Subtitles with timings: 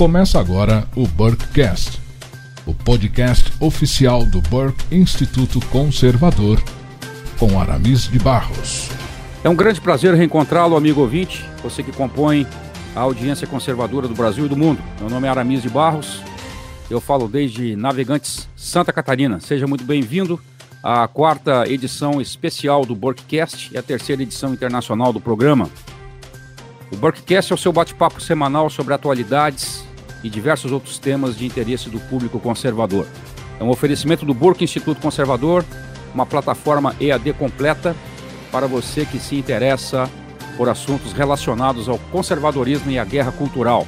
[0.00, 2.00] Começa agora o Burkecast,
[2.64, 6.58] o podcast oficial do Burke Instituto Conservador,
[7.38, 8.88] com Aramis de Barros.
[9.44, 12.46] É um grande prazer reencontrá-lo, amigo ouvinte, você que compõe
[12.96, 14.82] a audiência conservadora do Brasil e do mundo.
[14.98, 16.22] Meu nome é Aramis de Barros,
[16.88, 19.38] eu falo desde Navegantes, Santa Catarina.
[19.38, 20.40] Seja muito bem-vindo
[20.82, 25.68] à quarta edição especial do Burkecast e a terceira edição internacional do programa.
[26.90, 29.84] O Burkecast é o seu bate-papo semanal sobre atualidades,
[30.22, 33.06] e diversos outros temas de interesse do público conservador.
[33.58, 35.64] É um oferecimento do Burke Instituto Conservador,
[36.14, 37.94] uma plataforma EAD completa
[38.50, 40.08] para você que se interessa
[40.56, 43.86] por assuntos relacionados ao conservadorismo e à guerra cultural.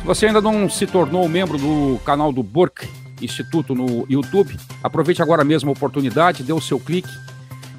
[0.00, 2.88] Se você ainda não se tornou membro do canal do Burke
[3.20, 7.10] Instituto no YouTube, aproveite agora mesmo a oportunidade, dê o seu clique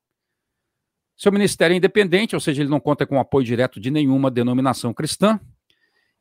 [1.16, 4.94] Seu ministério é independente, ou seja, ele não conta com apoio direto de nenhuma denominação
[4.94, 5.40] cristã.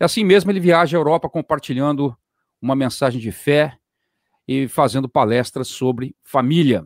[0.01, 2.17] E assim mesmo ele viaja à Europa compartilhando
[2.61, 3.77] uma mensagem de fé
[4.47, 6.85] e fazendo palestras sobre família.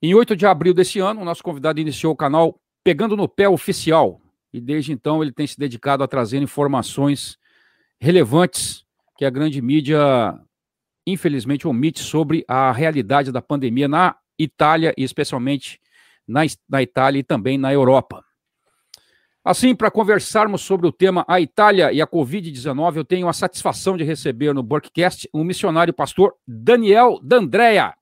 [0.00, 3.48] Em 8 de abril desse ano, o nosso convidado iniciou o canal Pegando no Pé
[3.48, 4.20] Oficial.
[4.52, 7.36] E desde então ele tem se dedicado a trazer informações
[8.00, 8.84] relevantes
[9.16, 10.38] que a grande mídia,
[11.04, 15.80] infelizmente, omite sobre a realidade da pandemia na Itália e especialmente
[16.26, 18.24] na, na Itália e também na Europa.
[19.44, 23.96] Assim, para conversarmos sobre o tema A Itália e a Covid-19, eu tenho a satisfação
[23.96, 27.94] de receber no Burkcast o missionário pastor Daniel D'Andrea.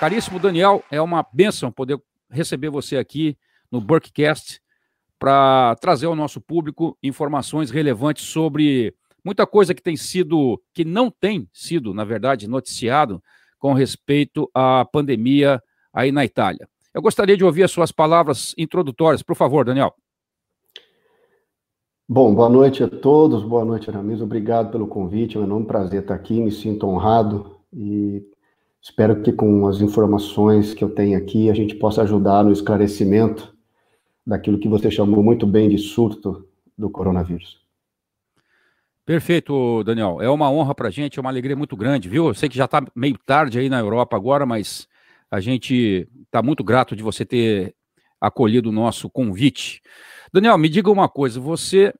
[0.00, 2.00] Caríssimo Daniel, é uma bênção poder
[2.30, 3.36] receber você aqui
[3.70, 4.58] no Burkcast
[5.18, 11.10] para trazer ao nosso público informações relevantes sobre muita coisa que tem sido, que não
[11.10, 13.22] tem sido, na verdade, noticiado
[13.58, 15.62] com respeito à pandemia
[15.92, 16.66] aí na Itália.
[16.94, 19.94] Eu gostaria de ouvir as suas palavras introdutórias, por favor, Daniel.
[22.08, 24.22] Bom, boa noite a todos, boa noite, Aramis.
[24.22, 28.24] Obrigado pelo convite, é um enorme prazer estar aqui, me sinto honrado e
[28.82, 33.54] Espero que com as informações que eu tenho aqui a gente possa ajudar no esclarecimento
[34.26, 37.60] daquilo que você chamou muito bem de surto do coronavírus.
[39.04, 40.22] Perfeito, Daniel.
[40.22, 42.28] É uma honra para a gente, é uma alegria muito grande, viu?
[42.28, 44.88] Eu sei que já está meio tarde aí na Europa agora, mas
[45.30, 47.74] a gente está muito grato de você ter
[48.20, 49.82] acolhido o nosso convite.
[50.32, 51.92] Daniel, me diga uma coisa: você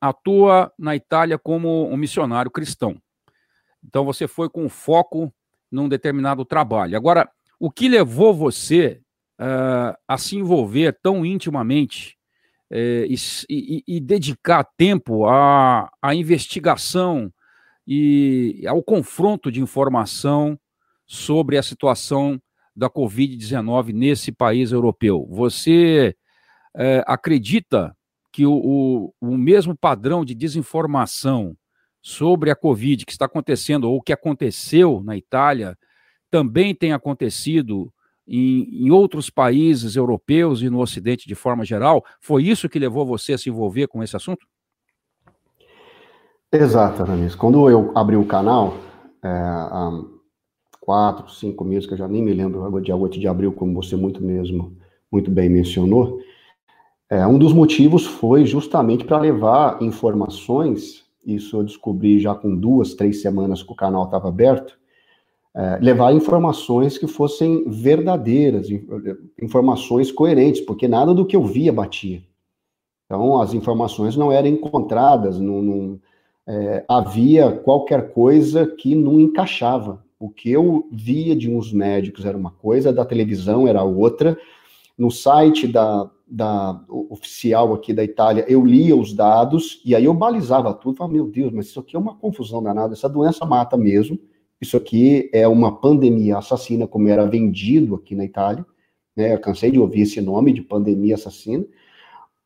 [0.00, 2.96] atua na Itália como um missionário cristão.
[3.84, 5.32] Então você foi com foco
[5.76, 6.96] num determinado trabalho.
[6.96, 7.30] Agora,
[7.60, 9.00] o que levou você
[9.38, 12.16] uh, a se envolver tão intimamente
[12.72, 13.16] uh, e,
[13.48, 17.30] e, e, dedicar tempo à, à investigação
[17.86, 20.58] e ao confronto de informação
[21.06, 22.40] sobre a situação
[22.74, 25.26] da Covid-19 nesse país europeu?
[25.30, 26.16] Você
[26.74, 27.94] uh, acredita
[28.32, 31.56] que o, o, o mesmo padrão de desinformação
[32.06, 35.76] sobre a Covid que está acontecendo, ou que aconteceu na Itália,
[36.30, 37.92] também tem acontecido
[38.28, 42.04] em, em, outros países europeus e no Ocidente de forma geral?
[42.20, 44.46] Foi isso que levou você a se envolver com esse assunto?
[46.52, 47.34] Exato, Aramis.
[47.34, 48.76] Quando eu abri o canal,
[49.20, 49.90] é, há
[50.80, 53.96] quatro, cinco meses, que eu já nem me lembro, dia 8 de abril, como você
[53.96, 54.78] muito mesmo,
[55.10, 56.20] muito bem mencionou,
[57.10, 62.94] é, um dos motivos foi justamente para levar informações isso eu descobri já com duas,
[62.94, 64.78] três semanas que o canal estava aberto,
[65.54, 68.68] é, levar informações que fossem verdadeiras,
[69.40, 72.22] informações coerentes, porque nada do que eu via batia.
[73.06, 76.00] Então, as informações não eram encontradas, não, não
[76.46, 80.04] é, havia qualquer coisa que não encaixava.
[80.18, 84.38] O que eu via de uns médicos era uma coisa, da televisão era outra.
[84.96, 90.14] No site da, da oficial aqui da Itália, eu lia os dados e aí eu
[90.14, 90.96] balizava tudo.
[90.96, 92.94] Falava, meu Deus, mas isso aqui é uma confusão danada.
[92.94, 94.18] Essa doença mata mesmo.
[94.60, 98.64] Isso aqui é uma pandemia assassina, como era vendido aqui na Itália.
[99.14, 99.34] Né?
[99.34, 101.64] Eu cansei de ouvir esse nome de pandemia assassina.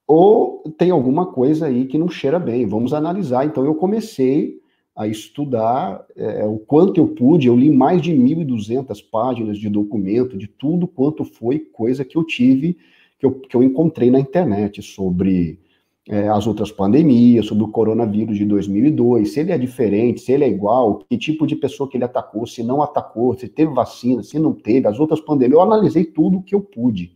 [0.06, 3.46] Ou tem alguma coisa aí que não cheira bem, vamos analisar.
[3.46, 4.60] Então eu comecei
[4.94, 10.36] a estudar é, o quanto eu pude, eu li mais de 1.200 páginas de documento,
[10.36, 12.76] de tudo quanto foi coisa que eu tive,
[13.20, 15.60] que eu, que eu encontrei na internet sobre
[16.08, 20.44] é, as outras pandemias, sobre o coronavírus de 2002, se ele é diferente, se ele
[20.44, 24.22] é igual, que tipo de pessoa que ele atacou, se não atacou, se teve vacina,
[24.22, 25.52] se não teve, as outras pandemias.
[25.52, 27.12] Eu analisei tudo o que eu pude,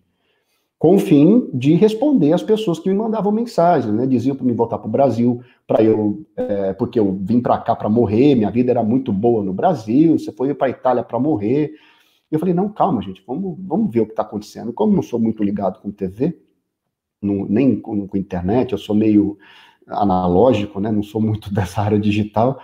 [0.78, 4.06] com o fim de responder às pessoas que me mandavam mensagens, né?
[4.06, 7.74] Diziam para me voltar para o Brasil, para eu, é, porque eu vim para cá
[7.74, 11.18] para morrer, minha vida era muito boa no Brasil, você foi para a Itália para
[11.18, 11.72] morrer.
[12.30, 14.72] Eu falei, não, calma, gente, vamos, vamos ver o que está acontecendo.
[14.72, 16.38] Como não sou muito ligado com TV,
[17.22, 19.38] no, nem com, com, internet, eu sou meio
[19.86, 20.90] analógico, né?
[20.90, 22.60] Não sou muito dessa área digital.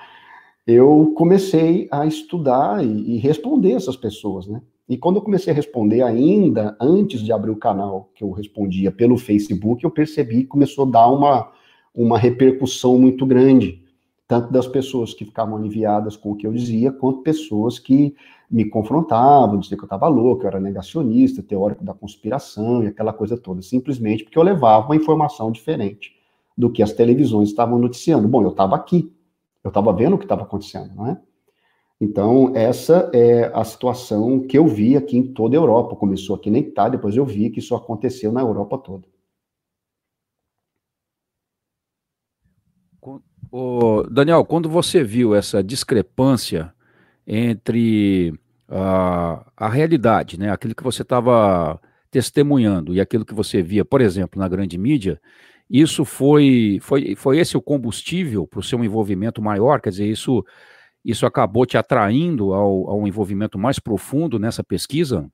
[0.67, 4.61] Eu comecei a estudar e, e responder essas pessoas, né?
[4.89, 8.91] E quando eu comecei a responder ainda, antes de abrir o canal, que eu respondia
[8.91, 11.53] pelo Facebook, eu percebi que começou a dar uma,
[11.95, 13.81] uma repercussão muito grande,
[14.31, 18.15] tanto das pessoas que ficavam aliviadas com o que eu dizia, quanto pessoas que
[18.49, 23.13] me confrontavam, diziam que eu estava louco, eu era negacionista, teórico da conspiração e aquela
[23.13, 26.15] coisa toda, simplesmente porque eu levava uma informação diferente
[26.57, 28.29] do que as televisões estavam noticiando.
[28.29, 29.13] Bom, eu estava aqui,
[29.65, 31.21] eu estava vendo o que estava acontecendo, não é?
[32.01, 35.97] Então, essa é a situação que eu vi aqui em toda a Europa.
[35.97, 39.10] Começou aqui na Itália, depois eu vi que isso aconteceu na Europa toda.
[43.53, 46.73] O Daniel, quando você viu essa discrepância
[47.27, 48.33] entre
[48.69, 51.81] a, a realidade, né, aquilo que você estava
[52.11, 55.21] testemunhando e aquilo que você via, por exemplo, na grande mídia,
[55.69, 59.81] isso foi, foi, foi esse o combustível para o seu envolvimento maior?
[59.81, 60.45] Quer dizer, isso,
[61.05, 65.29] isso acabou te atraindo ao, ao envolvimento mais profundo nessa pesquisa?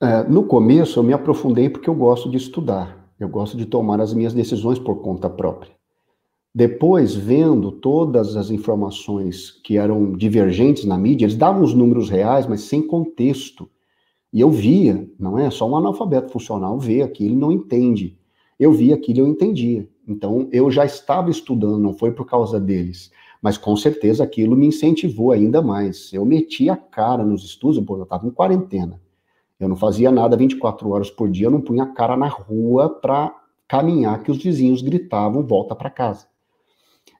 [0.00, 4.00] É, no começo, eu me aprofundei porque eu gosto de estudar, eu gosto de tomar
[4.00, 5.72] as minhas decisões por conta própria.
[6.56, 12.46] Depois, vendo todas as informações que eram divergentes na mídia, eles davam os números reais,
[12.46, 13.68] mas sem contexto.
[14.32, 15.50] E eu via, não é?
[15.50, 18.16] Só um analfabeto funcional vê aquilo e não entende.
[18.56, 19.88] Eu via aquilo e eu entendia.
[20.06, 23.10] Então, eu já estava estudando, não foi por causa deles.
[23.42, 26.12] Mas com certeza aquilo me incentivou ainda mais.
[26.12, 29.00] Eu meti a cara nos estudos, pô, eu estava em quarentena.
[29.58, 32.88] Eu não fazia nada 24 horas por dia, eu não punha a cara na rua
[32.88, 33.34] para
[33.66, 36.32] caminhar que os vizinhos gritavam volta para casa.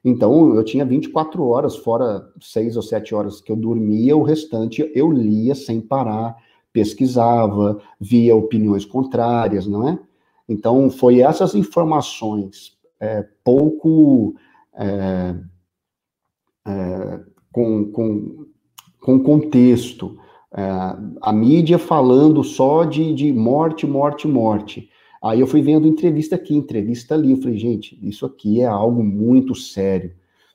[0.05, 4.87] Então, eu tinha 24 horas, fora seis ou sete horas que eu dormia, o restante
[4.93, 6.37] eu lia sem parar,
[6.71, 9.99] pesquisava, via opiniões contrárias, não é?
[10.47, 14.35] Então, foi essas informações é, pouco
[14.75, 15.35] é,
[16.67, 17.19] é,
[17.51, 18.45] com, com,
[19.01, 20.19] com contexto,
[20.55, 20.69] é,
[21.19, 24.87] a mídia falando só de, de morte, morte, morte,
[25.25, 27.31] Aí eu fui vendo entrevista aqui, entrevista ali.
[27.31, 30.13] Eu falei, gente, isso aqui é algo muito sério.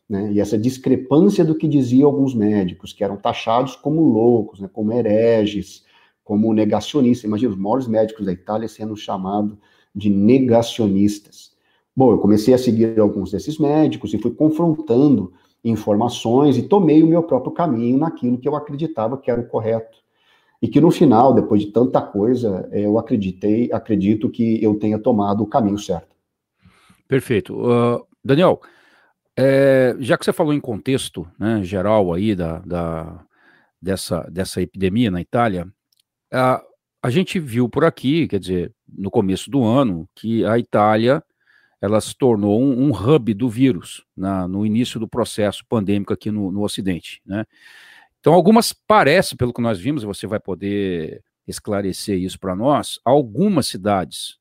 [0.09, 0.33] Né?
[0.33, 4.71] E essa discrepância do que diziam alguns médicos, que eram taxados como loucos, né?
[4.73, 5.85] como hereges,
[6.23, 7.25] como negacionistas.
[7.25, 9.59] Imagina, os maiores médicos da Itália sendo chamados
[9.93, 11.50] de negacionistas.
[11.97, 15.33] Bom, eu comecei a seguir alguns desses médicos e fui confrontando
[15.65, 19.99] informações e tomei o meu próprio caminho naquilo que eu acreditava que era o correto
[20.62, 25.43] e que no final, depois de tanta coisa, eu acreditei, acredito que eu tenha tomado
[25.43, 26.14] o caminho certo.
[27.09, 27.55] Perfeito.
[27.55, 28.61] Uh, Daniel,
[29.37, 33.25] é, já que você falou em contexto né, geral aí da, da,
[33.81, 35.67] dessa, dessa epidemia na Itália,
[36.33, 36.62] a,
[37.02, 41.23] a gente viu por aqui, quer dizer, no começo do ano, que a Itália
[41.81, 46.31] ela se tornou um, um hub do vírus na, no início do processo pandêmico aqui
[46.31, 47.47] no, no Ocidente, né?
[48.21, 53.67] Então, algumas parecem, pelo que nós vimos, você vai poder esclarecer isso para nós, algumas
[53.67, 54.39] cidades,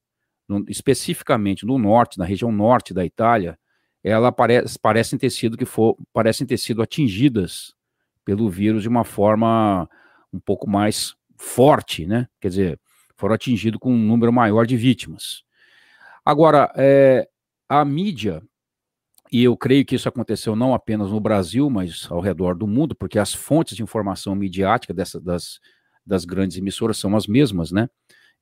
[0.48, 3.58] no, especificamente no norte, na região norte da Itália,
[4.04, 7.74] ela parece, parecem ter sido que for, parecem ter sido atingidas
[8.24, 9.90] pelo vírus de uma forma
[10.32, 12.28] um pouco mais forte, né?
[12.40, 12.80] Quer dizer,
[13.16, 15.44] foram atingidos com um número maior de vítimas.
[16.24, 17.28] Agora, é,
[17.68, 18.42] a mídia
[19.32, 22.96] e eu creio que isso aconteceu não apenas no Brasil, mas ao redor do mundo,
[22.96, 25.60] porque as fontes de informação midiática dessa, das,
[26.06, 27.90] das grandes emissoras são as mesmas, né?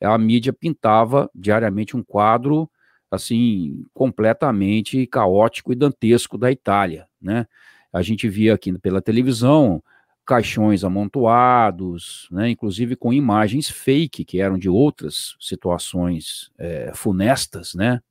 [0.01, 2.69] A mídia pintava diariamente um quadro
[3.09, 7.45] assim completamente caótico e dantesco da Itália, né?
[7.91, 9.81] A gente via aqui pela televisão
[10.25, 18.01] caixões amontoados, né, inclusive com imagens fake que eram de outras situações é, funestas, né,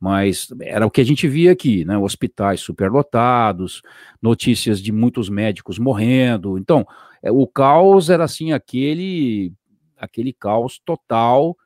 [0.00, 1.96] mas era o que a gente via aqui, né?
[1.96, 3.82] Hospitais superlotados,
[4.20, 6.58] notícias de muitos médicos morrendo.
[6.58, 6.86] Então,
[7.22, 9.52] é, o caos era assim aquele
[9.96, 11.56] aquele caos total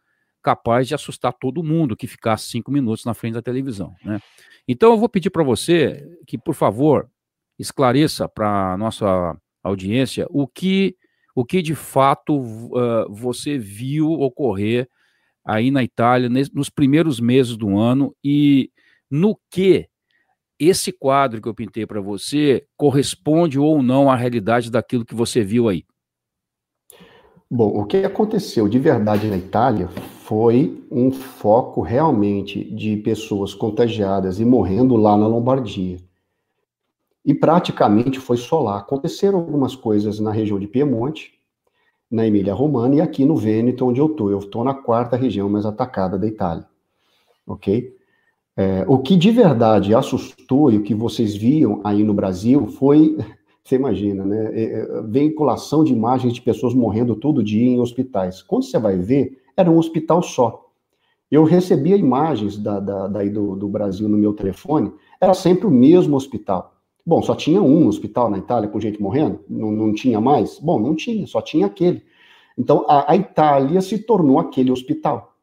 [0.42, 4.20] capaz de assustar todo mundo que ficasse cinco minutos na frente da televisão, né?
[4.66, 7.10] Então, eu vou pedir para você que, por favor,
[7.58, 10.96] esclareça para nossa audiência o que
[11.34, 14.88] o que de fato uh, você viu ocorrer
[15.44, 18.70] aí na Itália nos primeiros meses do ano e
[19.10, 19.88] no que
[20.58, 25.42] esse quadro que eu pintei para você corresponde ou não à realidade daquilo que você
[25.42, 25.84] viu aí?
[27.50, 29.88] Bom, o que aconteceu de verdade na Itália
[30.22, 35.96] foi um foco realmente de pessoas contagiadas e morrendo lá na Lombardia.
[37.24, 38.78] E praticamente foi só lá.
[38.78, 41.39] Aconteceram algumas coisas na região de Piemonte,
[42.10, 44.30] na Emília Romana e aqui no Vêneto, onde eu estou.
[44.30, 46.66] Eu estou na quarta região mais atacada da Itália.
[47.46, 47.94] Ok?
[48.56, 53.16] É, o que de verdade assustou e o que vocês viam aí no Brasil foi,
[53.62, 54.50] você imagina, né?
[54.52, 58.42] É, é, veiculação de imagens de pessoas morrendo todo dia em hospitais.
[58.42, 60.66] Quando você vai ver, era um hospital só.
[61.30, 65.70] Eu recebia imagens da, da, daí do, do Brasil no meu telefone, era sempre o
[65.70, 66.79] mesmo hospital.
[67.10, 69.40] Bom, só tinha um hospital na Itália com gente morrendo?
[69.48, 70.60] Não, não tinha mais?
[70.60, 72.04] Bom, não tinha, só tinha aquele.
[72.56, 75.34] Então, a, a, Itália se tornou aquele hospital.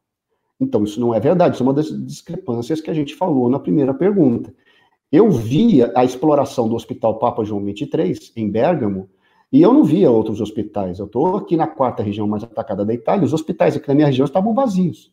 [0.61, 3.59] Então, isso não é verdade, isso é uma das discrepâncias que a gente falou na
[3.59, 4.55] primeira pergunta.
[5.11, 9.09] Eu via a exploração do Hospital Papa João 23, em Bergamo,
[9.51, 10.99] e eu não via outros hospitais.
[10.99, 14.07] Eu estou aqui na quarta região mais atacada da Itália, os hospitais aqui na minha
[14.07, 15.11] região estavam vazios.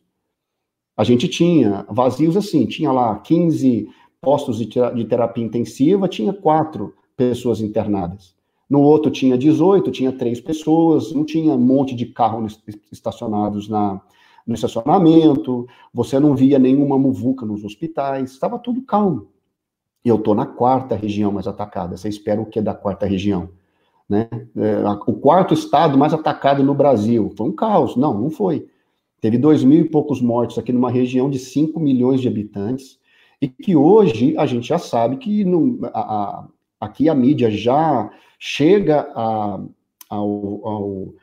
[0.95, 3.89] A gente tinha vazios assim, tinha lá 15
[4.25, 8.33] postos de, terapia intensiva, tinha quatro pessoas internadas.
[8.67, 12.59] No outro tinha 18, tinha três pessoas, não tinha um monte de carros
[12.91, 14.01] estacionados na,
[14.47, 19.27] no estacionamento, você não via nenhuma muvuca nos hospitais, estava tudo calmo.
[20.03, 21.95] E eu estou na quarta região mais atacada.
[21.95, 23.49] Você espera o que da quarta região?
[24.09, 24.27] Né?
[24.57, 27.31] É, o quarto estado mais atacado no Brasil.
[27.37, 27.95] Foi um caos.
[27.95, 28.67] Não, não foi.
[29.21, 32.99] Teve dois mil e poucos mortos aqui numa região de 5 milhões de habitantes
[33.45, 36.47] e que hoje a gente já sabe que no, a, a,
[36.79, 38.09] aqui a mídia já
[38.39, 39.59] chega a,
[40.09, 41.13] ao, ao,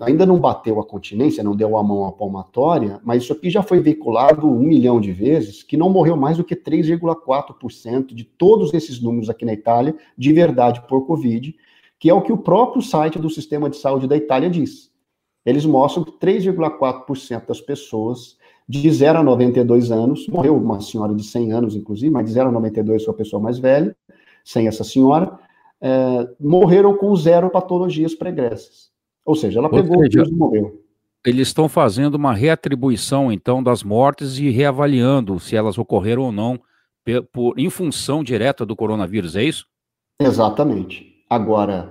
[0.00, 3.64] ainda não bateu a continência, não deu a mão à palmatória, mas isso aqui já
[3.64, 8.72] foi veiculado um milhão de vezes, que não morreu mais do que 3,4% de todos
[8.72, 11.52] esses números aqui na Itália, de verdade, por Covid,
[11.98, 14.88] que é o que o próprio site do Sistema de Saúde da Itália diz.
[15.44, 18.38] Eles mostram que 3,4% das pessoas
[18.70, 22.50] de 0 a 92 anos, morreu uma senhora de 100 anos, inclusive, mas de 0
[22.50, 23.96] a 92 foi a pessoa mais velha,
[24.44, 25.36] sem essa senhora,
[25.80, 28.90] é, morreram com zero patologias pregressas.
[29.24, 30.84] Ou seja, ela pegou o vírus e morreu.
[31.26, 36.60] Eles estão fazendo uma reatribuição, então, das mortes e reavaliando se elas ocorreram ou não
[37.32, 39.66] por, em função direta do coronavírus, é isso?
[40.20, 41.24] Exatamente.
[41.28, 41.90] Agora,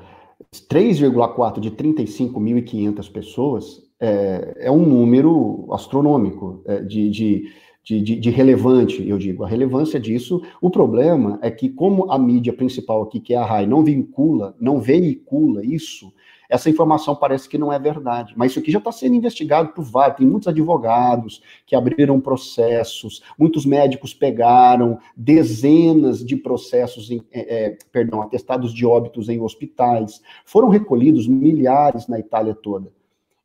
[0.53, 7.53] 3,4 de 35.500 pessoas é, é um número astronômico é, de, de,
[7.83, 9.43] de, de, relevante, eu digo.
[9.43, 13.45] A relevância disso, o problema é que, como a mídia principal aqui, que é a
[13.45, 16.13] RAI, não vincula, não veicula isso,
[16.47, 18.33] essa informação parece que não é verdade.
[18.35, 23.21] Mas isso aqui já está sendo investigado por vários, tem muitos advogados que abriram processos,
[23.37, 30.21] muitos médicos pegaram dezenas de processos, em, é, é perdão, atestados de óbitos em hospitais,
[30.43, 32.97] foram recolhidos milhares na Itália toda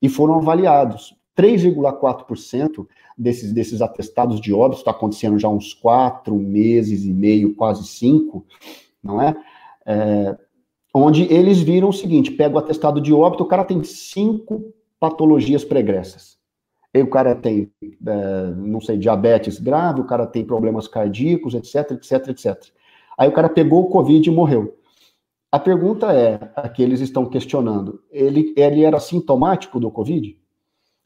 [0.04, 1.16] e foram avaliados.
[1.34, 7.88] 3,4% desses, desses atestados de óbito, está acontecendo já uns quatro meses e meio, quase
[7.88, 8.44] cinco,
[9.02, 9.34] não é?
[9.86, 10.36] é?
[10.92, 15.64] Onde eles viram o seguinte: pega o atestado de óbito, o cara tem cinco patologias
[15.64, 16.36] pregressas.
[16.92, 21.92] E o cara tem, é, não sei, diabetes grave, o cara tem problemas cardíacos, etc,
[21.92, 22.62] etc, etc.
[23.16, 24.76] Aí o cara pegou o Covid e morreu.
[25.54, 30.36] A pergunta é, a que eles estão questionando, ele, ele era sintomático do Covid?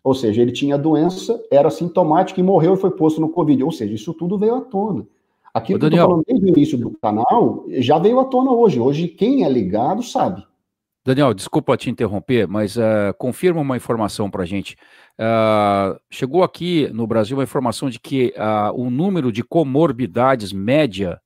[0.02, 3.62] Ou seja, ele tinha doença, era sintomático e morreu e foi posto no Covid.
[3.62, 5.06] Ou seja, isso tudo veio à tona.
[5.52, 8.50] Aquilo Ô, que eu estou falando desde o início do canal já veio à tona
[8.50, 8.80] hoje.
[8.80, 10.42] Hoje, quem é ligado sabe.
[11.04, 14.78] Daniel, desculpa te interromper, mas uh, confirma uma informação para a gente.
[15.20, 21.20] Uh, chegou aqui no Brasil uma informação de que uh, o número de comorbidades média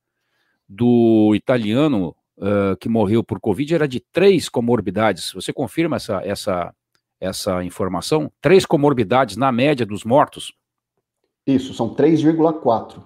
[0.68, 5.32] do italiano uh, que morreu por Covid era de três comorbidades.
[5.32, 6.74] Você confirma essa, essa,
[7.20, 8.30] essa informação?
[8.40, 10.52] Três comorbidades na média dos mortos?
[11.46, 13.02] Isso, são 3,4.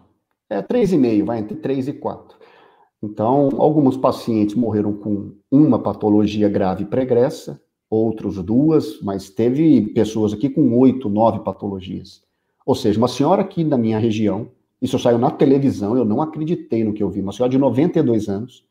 [0.49, 2.37] É 3,5, vai entre 3 e 4.
[3.03, 10.49] Então, alguns pacientes morreram com uma patologia grave pregressa, outros duas, mas teve pessoas aqui
[10.49, 12.23] com oito, nove patologias.
[12.65, 14.49] Ou seja, uma senhora aqui da minha região,
[14.81, 18.29] isso saiu na televisão, eu não acreditei no que eu vi, uma senhora de 92
[18.29, 18.65] anos,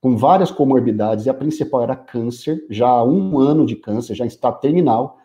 [0.00, 4.26] com várias comorbidades, e a principal era câncer, já há um ano de câncer, já
[4.26, 5.18] está terminal.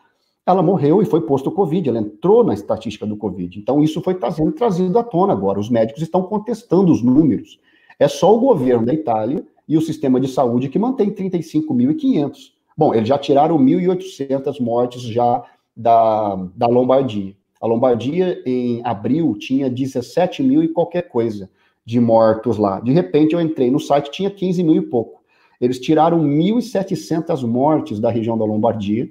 [0.45, 3.59] Ela morreu e foi posto Covid, ela entrou na estatística do Covid.
[3.59, 5.59] Então, isso foi trazendo, trazido à tona agora.
[5.59, 7.59] Os médicos estão contestando os números.
[7.99, 12.51] É só o governo da Itália e o sistema de saúde que mantém 35.500.
[12.75, 15.43] Bom, eles já tiraram 1.800 mortes já
[15.75, 17.35] da, da Lombardia.
[17.61, 21.47] A Lombardia, em abril, tinha 17 mil e qualquer coisa
[21.85, 22.79] de mortos lá.
[22.79, 25.21] De repente, eu entrei no site, tinha 15 mil e pouco.
[25.59, 29.09] Eles tiraram 1.700 mortes da região da Lombardia,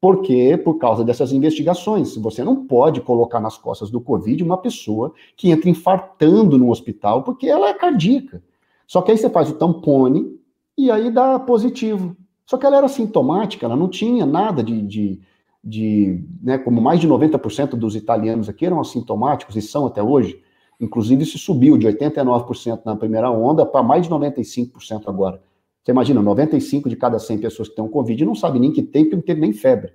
[0.00, 2.16] porque por causa dessas investigações.
[2.16, 7.22] Você não pode colocar nas costas do Covid uma pessoa que entra infartando no hospital
[7.22, 8.42] porque ela é cardíaca.
[8.86, 10.38] Só que aí você faz o tampone
[10.78, 12.16] e aí dá positivo.
[12.46, 15.20] Só que ela era sintomática, ela não tinha nada de, de,
[15.62, 20.40] de né, como mais de 90% dos italianos aqui eram assintomáticos e são até hoje,
[20.80, 25.42] Inclusive, isso subiu de 89% na primeira onda para mais de 95% agora.
[25.82, 28.82] Você imagina, 95 de cada 100 pessoas que têm um Covid não sabe nem que
[28.82, 29.92] tem, porque não teve nem febre.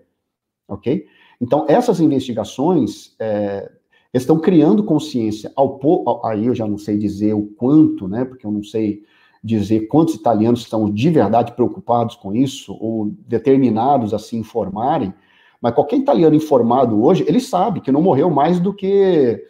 [0.68, 1.06] Ok?
[1.40, 3.70] Então, essas investigações é,
[4.14, 5.80] estão criando consciência ao.
[6.24, 8.26] Aí eu já não sei dizer o quanto, né?
[8.26, 9.04] Porque eu não sei
[9.44, 15.14] dizer quantos italianos estão de verdade preocupados com isso ou determinados a se informarem.
[15.60, 19.46] Mas qualquer italiano informado hoje, ele sabe que não morreu mais do que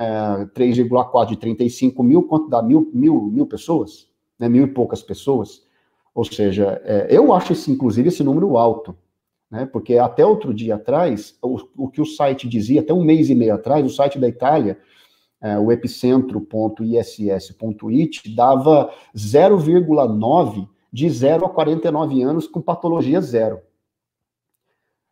[0.00, 4.08] é, 3,4 de 35 mil, quanto dá mil, mil, mil pessoas,
[4.38, 5.62] né, mil e poucas pessoas.
[6.14, 8.96] Ou seja, é, eu acho esse, inclusive, esse número alto,
[9.50, 13.28] né, porque até outro dia atrás, o, o, que o site dizia, até um mês
[13.28, 14.78] e meio atrás, o site da Itália,
[15.38, 23.60] é, o epicentro.iss.it, dava 0,9 de 0 a 49 anos com patologia zero.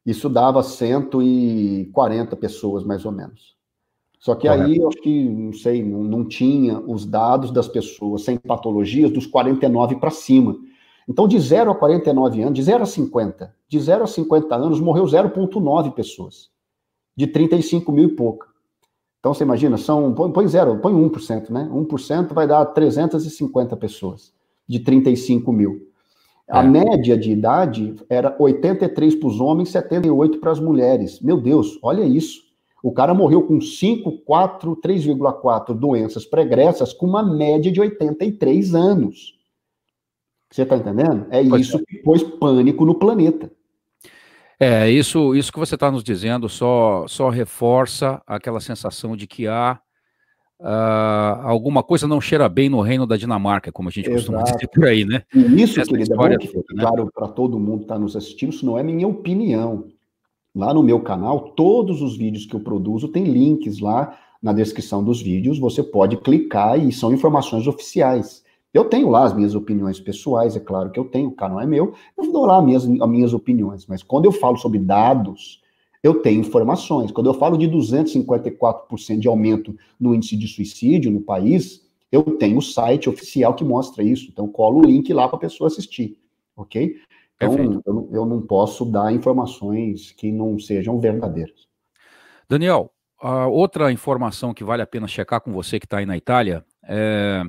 [0.05, 3.58] Isso dava 140 pessoas, mais ou menos.
[4.19, 4.65] Só que Correto.
[4.65, 9.11] aí eu acho que, não sei, não, não, tinha os dados das pessoas sem patologias
[9.11, 10.57] dos 49 para cima.
[11.09, 14.81] Então, de 0 a 49 anos, de 0 a 50, de 0 a 50 anos,
[14.81, 16.51] morreu 0,9 pessoas,
[17.17, 18.47] de 35 mil e pouco.
[19.21, 21.69] Então, você imagina, são, põe, põe zero, põe 1%, né?
[21.73, 24.33] 1% vai dar 350 pessoas,
[24.67, 25.89] de 35 mil.
[26.49, 26.69] A é.
[26.69, 31.21] média de idade era 83 para os homens, 78 para as mulheres.
[31.21, 32.48] Meu Deus, olha isso.
[32.83, 39.37] O cara morreu com 5, 4, 3,4 doenças pregressas com uma média de 83 anos.
[40.51, 41.27] Você está entendendo?
[41.31, 41.83] É pois isso é.
[41.87, 43.51] que pôs pânico no planeta.
[44.61, 49.47] É, isso, isso que você está nos dizendo só, só reforça aquela sensação de que
[49.47, 49.79] há
[50.61, 54.33] uh, alguma coisa não cheira bem no reino da Dinamarca, como a gente Exato.
[54.33, 55.23] costuma dizer por aí, né?
[55.33, 56.83] E isso, Essa querida, é bom que fique né?
[56.83, 59.87] claro para todo mundo que está nos assistindo, isso não é minha opinião.
[60.59, 65.05] Lá no meu canal, todos os vídeos que eu produzo tem links lá na descrição
[65.05, 68.43] dos vídeos, você pode clicar e são informações oficiais.
[68.75, 71.67] Eu tenho lá as minhas opiniões pessoais, é claro que eu tenho, o canal é
[71.67, 75.63] meu, eu dou lá as minhas, as minhas opiniões, mas quando eu falo sobre dados,
[76.03, 77.13] eu tenho informações.
[77.13, 82.59] Quando eu falo de 254% de aumento no índice de suicídio no país, eu tenho
[82.59, 86.19] o site oficial que mostra isso, então colo o link lá para a pessoa assistir,
[86.57, 86.97] ok?
[87.41, 91.69] Então, eu, eu, não posso dar informações que não sejam verdadeiras.
[92.49, 92.93] Daniel,
[93.51, 97.43] outra informação que vale a pena checar com você que está aí na Itália, é...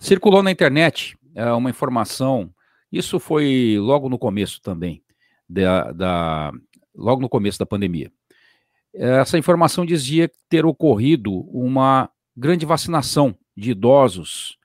[0.00, 2.52] circulou na internet é uma informação,
[2.90, 5.02] isso foi logo no começo também,
[5.48, 6.52] da, da,
[6.94, 8.10] logo no começo da pandemia.
[8.92, 14.58] Essa informação dizia ter ocorrido uma grande vacinação de idosos,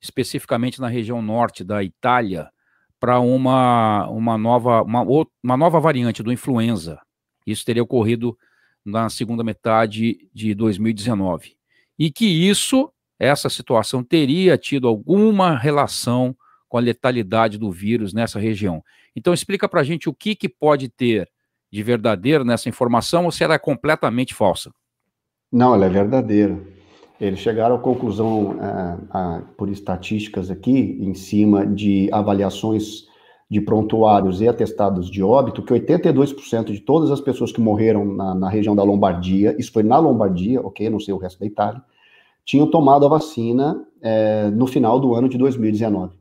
[0.00, 2.50] especificamente na região norte da Itália,
[3.00, 5.02] para uma, uma, nova, uma,
[5.42, 7.00] uma nova variante do influenza.
[7.46, 8.36] Isso teria ocorrido
[8.84, 11.56] na segunda metade de 2019.
[11.98, 16.36] E que isso, essa situação, teria tido alguma relação
[16.68, 18.82] com a letalidade do vírus nessa região.
[19.16, 21.28] Então, explica para a gente o que, que pode ter
[21.70, 24.72] de verdadeiro nessa informação ou se ela é completamente falsa.
[25.50, 26.60] Não, ela é verdadeira.
[27.20, 33.08] Eles chegaram à conclusão, uh, por estatísticas aqui, em cima de avaliações
[33.50, 38.34] de prontuários e atestados de óbito, que 82% de todas as pessoas que morreram na,
[38.34, 41.82] na, região da Lombardia, isso foi na Lombardia, ok, não sei o resto da Itália,
[42.44, 46.16] tinham tomado a vacina é, no final do ano de 2019.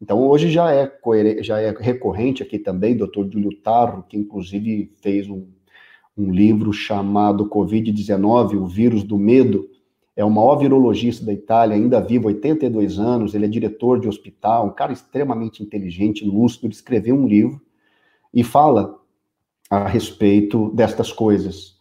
[0.00, 0.90] Então, hoje já é,
[1.42, 5.46] já é recorrente aqui também, doutor Júlio Tarro, que inclusive fez um,
[6.16, 9.68] um livro chamado Covid-19, o vírus do medo,
[10.14, 14.66] é o maior virologista da Itália, ainda vivo, 82 anos, ele é diretor de hospital,
[14.66, 17.60] um cara extremamente inteligente, lúcido, ele escreveu um livro
[18.32, 18.98] e fala
[19.70, 21.78] a respeito destas coisas.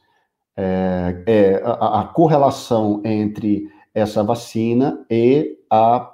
[0.55, 6.09] É, é a, a, correlação entre essa vacina e a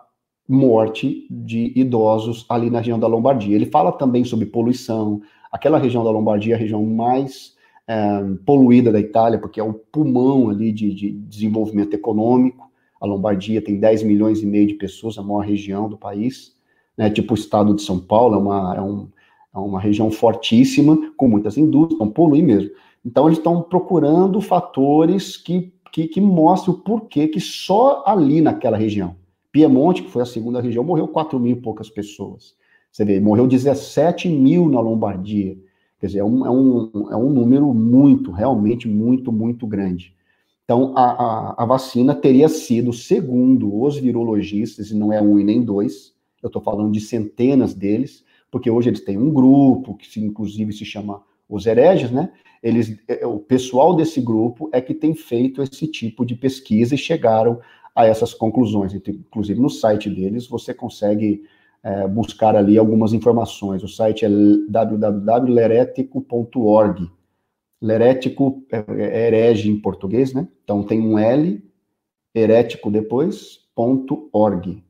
[0.48, 3.56] morte de idosos ali na região da Lombardia.
[3.56, 5.22] Ele fala também sobre poluição.
[5.52, 7.57] Aquela região da Lombardia é a região mais
[7.88, 12.70] é, poluída da Itália, porque é o pulmão ali de, de, desenvolvimento econômico.
[13.00, 16.56] A Lombardia tem 10 milhões e meio de pessoas, a maior região do país.
[16.98, 19.08] Né, tipo o estado de São Paulo, é uma, é, um,
[19.56, 22.72] é uma região fortíssima, com muitas indústrias, então polui mesmo.
[23.06, 29.16] Então eles estão procurando fatores que, que, que o porquê que só ali naquela região,
[29.52, 32.56] Piemonte, que foi a segunda região, morreu 4 mil e poucas pessoas.
[32.92, 35.56] Você vê, morreu 17 mil na Lombardia.
[36.00, 40.14] Quer dizer, é um, é um, é um número muito, realmente muito, muito grande.
[40.64, 45.44] Então, a, a, a, vacina teria sido, segundo os virologistas, e não é um e
[45.44, 50.08] nem dois, eu estou falando de centenas deles, porque hoje eles têm um grupo, que
[50.08, 52.32] se, inclusive se chama os hereges, né?
[52.62, 56.98] Eles, é, o pessoal desse grupo é que tem feito esse tipo de pesquisa e
[56.98, 57.60] chegaram
[57.96, 58.94] a essas conclusões.
[58.94, 61.44] Inclusive, no site deles, você consegue
[61.88, 63.82] é, buscar ali algumas informações.
[63.82, 64.30] O site é
[64.70, 67.10] www.leretico.org.
[67.82, 70.46] Leretico é, é herege em português, né?
[70.64, 71.64] Então tem um L,
[72.36, 74.84] herético depois, ponto .org.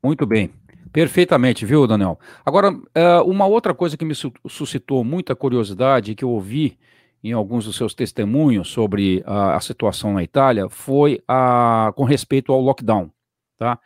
[0.00, 0.50] Muito bem.
[0.92, 2.18] Perfeitamente, viu, Daniel?
[2.44, 6.78] Agora, é, uma outra coisa que me suscitou muita curiosidade, que eu ouvi
[7.24, 12.60] em alguns dos seus testemunhos sobre a situação na Itália, foi a, com respeito ao
[12.60, 13.10] lockdown,
[13.56, 13.80] tá?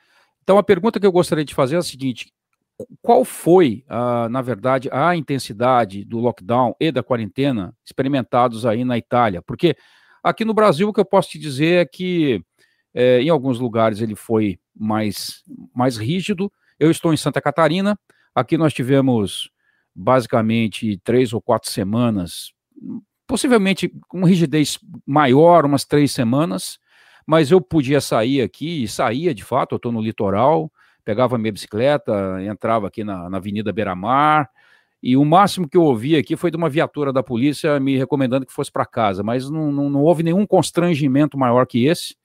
[0.46, 2.32] Então, a pergunta que eu gostaria de fazer é a seguinte:
[3.02, 8.96] qual foi, uh, na verdade, a intensidade do lockdown e da quarentena experimentados aí na
[8.96, 9.42] Itália?
[9.42, 9.76] Porque
[10.22, 12.40] aqui no Brasil, o que eu posso te dizer é que
[12.94, 15.42] é, em alguns lugares ele foi mais,
[15.74, 16.50] mais rígido.
[16.78, 17.98] Eu estou em Santa Catarina,
[18.32, 19.50] aqui nós tivemos
[19.92, 22.52] basicamente três ou quatro semanas,
[23.26, 26.78] possivelmente com rigidez maior, umas três semanas,
[27.26, 30.70] mas eu podia sair aqui, e saía de fato, eu estou no litoral,
[31.04, 34.48] pegava minha bicicleta, entrava aqui na, na Avenida Beira-Mar,
[35.02, 38.46] e o máximo que eu ouvi aqui foi de uma viatura da polícia me recomendando
[38.46, 42.16] que fosse para casa, mas não, não, não, houve nenhum constrangimento maior que esse.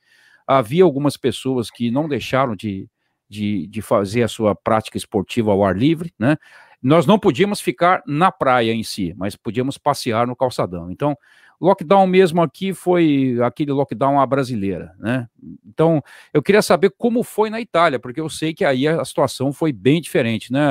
[0.47, 2.89] Havia algumas pessoas que não deixaram de,
[3.29, 6.37] de, de fazer a sua prática esportiva ao ar livre, né?
[6.81, 10.89] Nós não podíamos ficar na praia em si, mas podíamos passear no calçadão.
[10.89, 11.15] Então,
[11.61, 15.27] lockdown mesmo aqui foi aquele lockdown à brasileira, né?
[15.65, 16.01] Então,
[16.33, 19.71] eu queria saber como foi na Itália, porque eu sei que aí a situação foi
[19.71, 20.61] bem diferente, né,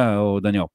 [0.42, 0.70] Daniel?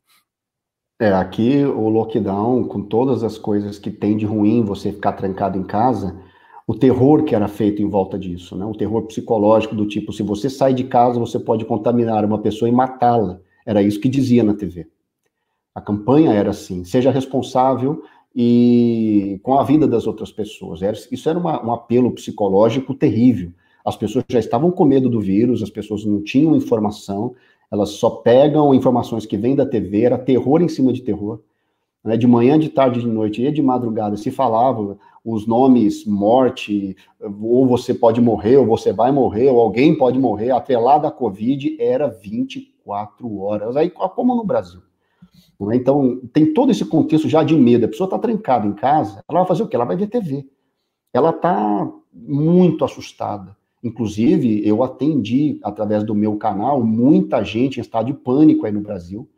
[0.99, 5.57] É, aqui o lockdown, com todas as coisas que tem de ruim você ficar trancado
[5.57, 6.17] em casa,
[6.65, 8.65] o terror que era feito em volta disso, né?
[8.65, 12.69] O terror psicológico do tipo, se você sai de casa, você pode contaminar uma pessoa
[12.69, 13.41] e matá-la.
[13.65, 14.87] Era isso que dizia na TV.
[15.75, 18.01] A campanha era assim: seja responsável
[18.35, 20.81] e com a vida das outras pessoas.
[21.09, 23.51] Isso era uma, um apelo psicológico terrível.
[23.85, 27.33] As pessoas já estavam com medo do vírus, as pessoas não tinham informação,
[27.71, 31.39] elas só pegam informações que vêm da TV, era terror em cima de terror.
[32.03, 32.17] Né?
[32.17, 37.65] De manhã, de tarde, de noite e de madrugada se falava os nomes morte, ou
[37.65, 42.07] você pode morrer, ou você vai morrer, ou alguém pode morrer, atrelada à Covid, era
[42.07, 43.75] 24 horas.
[43.75, 44.81] Aí, como no Brasil.
[45.59, 45.75] Né?
[45.75, 47.85] Então, tem todo esse contexto já de medo.
[47.85, 49.75] A pessoa está trancada em casa, ela vai fazer o quê?
[49.75, 50.47] Ela vai ver TV.
[51.13, 53.55] Ela está muito assustada.
[53.83, 58.81] Inclusive, eu atendi, através do meu canal, muita gente em estado de pânico aí no
[58.81, 59.29] Brasil.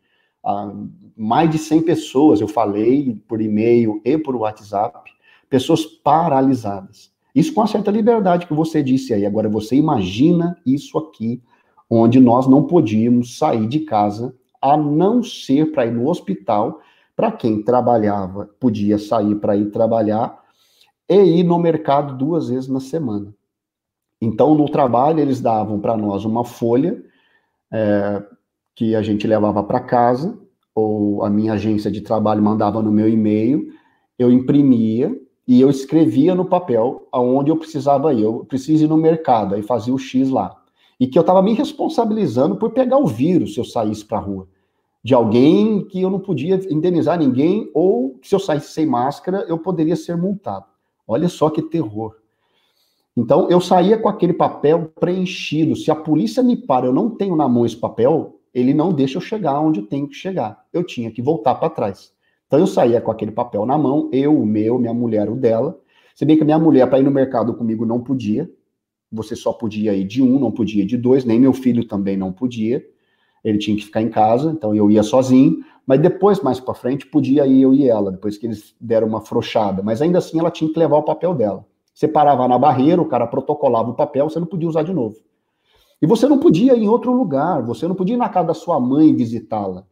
[0.44, 0.72] Ah,
[1.16, 5.10] mais de 100 pessoas, eu falei por e-mail e por WhatsApp,
[5.50, 7.12] pessoas paralisadas.
[7.34, 9.26] Isso com uma certa liberdade que você disse aí.
[9.26, 11.42] Agora, você imagina isso aqui,
[11.90, 16.80] onde nós não podíamos sair de casa a não ser para ir no hospital,
[17.16, 20.40] para quem trabalhava, podia sair para ir trabalhar
[21.08, 23.34] e ir no mercado duas vezes na semana.
[24.20, 27.02] Então, no trabalho, eles davam para nós uma folha
[27.72, 28.22] é,
[28.74, 30.38] que a gente levava para casa,
[30.74, 33.72] ou a minha agência de trabalho mandava no meu e-mail,
[34.18, 35.16] eu imprimia
[35.46, 38.22] e eu escrevia no papel aonde eu precisava ir.
[38.22, 40.56] Eu preciso ir no mercado, aí fazia o X lá
[40.98, 44.20] e que eu estava me responsabilizando por pegar o vírus se eu saísse para a
[44.22, 44.48] rua.
[45.02, 49.58] De alguém que eu não podia indenizar ninguém, ou se eu saísse sem máscara, eu
[49.58, 50.66] poderia ser multado.
[51.06, 52.16] Olha só que terror.
[53.16, 55.74] Então, eu saía com aquele papel preenchido.
[55.74, 59.18] Se a polícia me para, eu não tenho na mão esse papel, ele não deixa
[59.18, 60.64] eu chegar onde eu tenho que chegar.
[60.72, 62.12] Eu tinha que voltar para trás.
[62.46, 65.78] Então, eu saía com aquele papel na mão, eu, o meu, minha mulher, o dela.
[66.14, 68.50] Se bem que a minha mulher, para ir no mercado comigo, não podia.
[69.10, 72.16] Você só podia ir de um, não podia ir de dois, nem meu filho também
[72.16, 72.84] não podia.
[73.42, 75.64] Ele tinha que ficar em casa, então eu ia sozinho.
[75.86, 79.22] Mas depois, mais para frente, podia ir eu e ela, depois que eles deram uma
[79.22, 79.82] frouxada.
[79.82, 81.64] Mas ainda assim, ela tinha que levar o papel dela.
[81.94, 85.16] Você parava na barreira, o cara protocolava o papel, você não podia usar de novo.
[86.00, 88.54] E você não podia ir em outro lugar, você não podia ir na casa da
[88.54, 89.84] sua mãe visitá-la.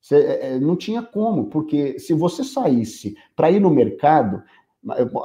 [0.00, 4.42] Você, é, é, não tinha como, porque se você saísse para ir no mercado,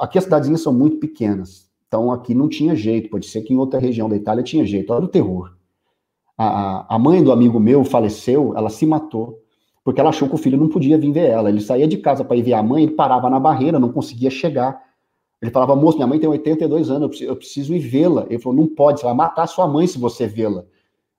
[0.00, 3.56] aqui as cidadezinhas são muito pequenas, então aqui não tinha jeito, pode ser que em
[3.56, 5.54] outra região da Itália tinha jeito, olha o terror.
[6.36, 9.40] A, a mãe do amigo meu faleceu, ela se matou,
[9.82, 11.48] porque ela achou que o filho não podia vir ver ela.
[11.48, 14.30] Ele saía de casa para ir ver a mãe, ele parava na barreira, não conseguia
[14.30, 14.84] chegar.
[15.40, 18.26] Ele falava, moço, minha mãe tem 82 anos, eu preciso, eu preciso ir vê-la.
[18.28, 20.64] Ele falou, não pode, você vai matar sua mãe se você vê-la.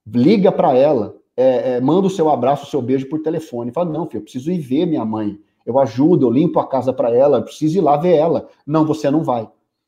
[0.05, 3.69] Liga para ela, é, é, manda o seu abraço, o seu beijo por telefone.
[3.69, 5.39] Ele fala, não, filho, eu preciso ir ver minha mãe.
[5.65, 8.47] Eu ajudo, eu limpo a casa para ela, eu preciso ir lá ver ela.
[8.65, 9.47] Não, você não vai.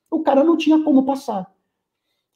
[0.10, 1.52] O cara não tinha como passar.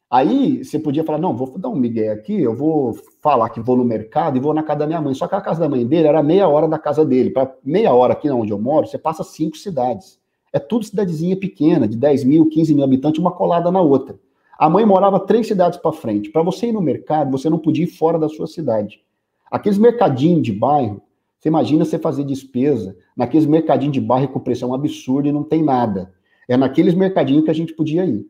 [0.09, 3.75] Aí você podia falar, não, vou dar um migué aqui, eu vou falar que vou
[3.75, 5.15] no mercado e vou na casa da minha mãe.
[5.15, 7.31] Só que a casa da mãe dele era meia hora da casa dele.
[7.31, 10.19] Para meia hora aqui onde eu moro, você passa cinco cidades.
[10.53, 14.19] É tudo cidadezinha pequena, de 10 mil, 15 mil habitantes, uma colada na outra.
[14.55, 16.29] A mãe morava três cidades para frente.
[16.29, 19.01] Para você ir no mercado, você não podia ir fora da sua cidade.
[19.49, 21.01] Aqueles mercadinhos de bairro,
[21.39, 25.63] você imagina você fazer despesa naqueles mercadinhos de bairro com pressão absurda e não tem
[25.63, 26.13] nada.
[26.47, 28.25] É naqueles mercadinhos que a gente podia ir.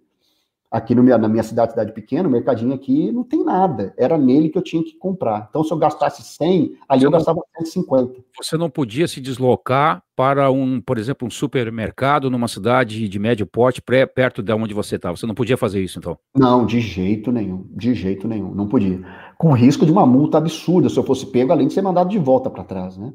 [0.73, 3.93] Aqui no, na minha cidade, cidade pequena, o mercadinho aqui não tem nada.
[3.95, 5.45] Era nele que eu tinha que comprar.
[5.47, 8.15] Então, se eu gastasse 100, ali você eu gastava 150.
[8.41, 13.45] Você não podia se deslocar para um, por exemplo, um supermercado numa cidade de médio
[13.45, 15.15] porte, pré, perto de onde você estava.
[15.15, 16.17] Você não podia fazer isso, então?
[16.35, 17.67] Não, de jeito nenhum.
[17.69, 18.51] De jeito nenhum.
[18.55, 18.99] Não podia.
[19.37, 22.17] Com risco de uma multa absurda se eu fosse pego, além de ser mandado de
[22.17, 23.13] volta para trás, né?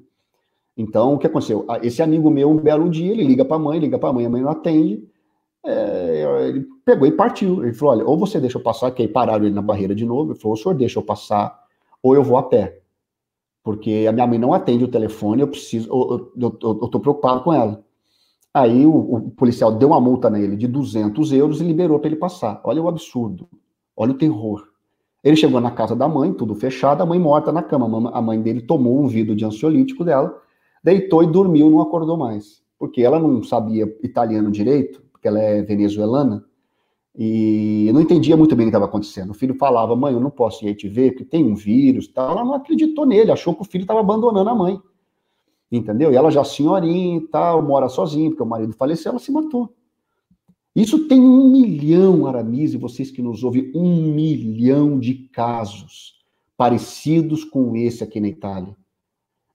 [0.79, 1.67] Então, o que aconteceu?
[1.83, 4.25] Esse amigo meu, um belo dia, ele liga para a mãe, liga para a mãe,
[4.25, 5.07] a mãe não atende
[5.65, 7.63] é, ele pegou e partiu.
[7.63, 10.05] Ele falou: olha, ou você deixa eu passar, que aí pararam ele na barreira de
[10.05, 10.33] novo.
[10.33, 11.59] Ele falou: o senhor deixa eu passar,
[12.03, 12.81] ou eu vou a pé.
[13.63, 15.89] Porque a minha mãe não atende o telefone, eu preciso,
[16.41, 17.85] eu, tô preocupado com ela.
[18.55, 22.17] Aí o, o, policial deu uma multa nele de 200 euros e liberou para ele
[22.17, 22.63] passar.
[22.65, 23.47] Olha o absurdo,
[23.95, 24.67] olha o terror.
[25.23, 28.11] Ele chegou na casa da mãe, tudo fechado, a mãe morta na cama.
[28.11, 30.41] A mãe dele tomou um vidro de ansiolítico dela,
[30.83, 32.63] deitou e dormiu, não acordou mais.
[32.79, 36.45] Porque ela não sabia italiano direito, porque ela é venezuelana,
[37.21, 39.31] e não entendia muito bem o que estava acontecendo.
[39.31, 42.07] O filho falava, mãe, eu não posso ir aí te ver, porque tem um vírus
[42.07, 42.31] tal.
[42.31, 44.81] Ela não acreditou nele, achou que o filho estava abandonando a mãe.
[45.71, 46.13] Entendeu?
[46.13, 49.75] E ela já senhorinha e tal, mora sozinha, porque o marido faleceu, ela se matou.
[50.77, 56.25] Isso tem um milhão, Aramis, e vocês que nos ouvem, um milhão de casos
[56.57, 58.77] parecidos com esse aqui na Itália.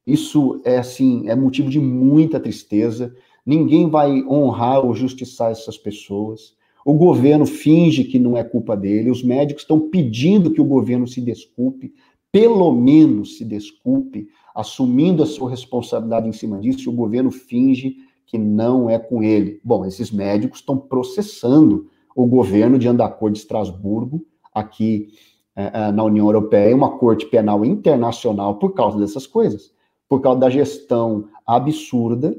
[0.05, 3.15] Isso é assim, é motivo de muita tristeza.
[3.45, 6.55] Ninguém vai honrar ou justiçar essas pessoas.
[6.85, 9.09] O governo finge que não é culpa dele.
[9.09, 11.93] Os médicos estão pedindo que o governo se desculpe,
[12.31, 16.81] pelo menos se desculpe, assumindo a sua responsabilidade em cima disso.
[16.81, 19.61] E o governo finge que não é com ele.
[19.63, 25.07] Bom, esses médicos estão processando o governo de Andacor de Estrasburgo, aqui
[25.55, 29.71] é, na União Europeia, uma corte penal internacional, por causa dessas coisas,
[30.13, 32.35] por causa da gestão absurda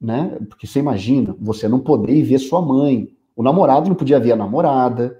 [0.00, 0.38] né?
[0.48, 3.08] Porque você imagina, você não poder ir ver sua mãe.
[3.34, 5.18] O namorado não podia ver a namorada.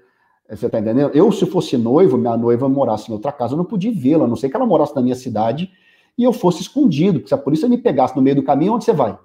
[0.49, 1.11] Você tá entendendo?
[1.13, 4.27] Eu, se fosse noivo, minha noiva morasse em outra casa, eu não podia vê-la, a
[4.27, 5.71] não ser que ela morasse na minha cidade
[6.17, 7.19] e eu fosse escondido.
[7.19, 9.17] Porque se a polícia me pegasse no meio do caminho, onde você vai?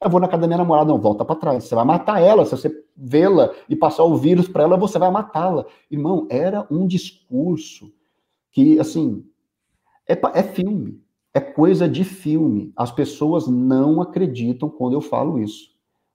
[0.00, 1.64] Eu vou na casa da minha namorada, não, volta para trás.
[1.64, 2.44] Você vai matar ela.
[2.44, 5.66] Se você vê-la e passar o vírus para ela, você vai matá-la.
[5.90, 7.92] Irmão, era um discurso
[8.52, 9.24] que, assim,
[10.08, 11.03] é, é filme
[11.34, 12.72] é coisa de filme.
[12.76, 15.70] As pessoas não acreditam quando eu falo isso,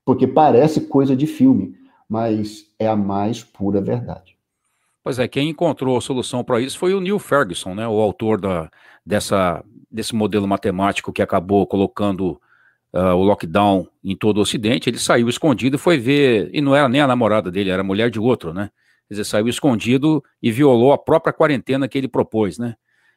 [0.05, 1.75] porque parece coisa de filme,
[2.08, 4.38] mas é a mais pura verdade.
[5.03, 8.39] Pois é, quem encontrou a solução para isso foi o Neil Ferguson, né, o autor
[8.39, 8.69] da,
[9.05, 12.39] dessa, desse modelo matemático que acabou colocando
[12.93, 14.89] uh, o lockdown em todo o Ocidente.
[14.89, 17.86] Ele saiu escondido e foi ver, e não era nem a namorada dele, era a
[17.86, 18.69] mulher de outro, né?
[19.08, 22.75] Quer dizer, saiu escondido e violou a própria quarentena que ele propôs, né?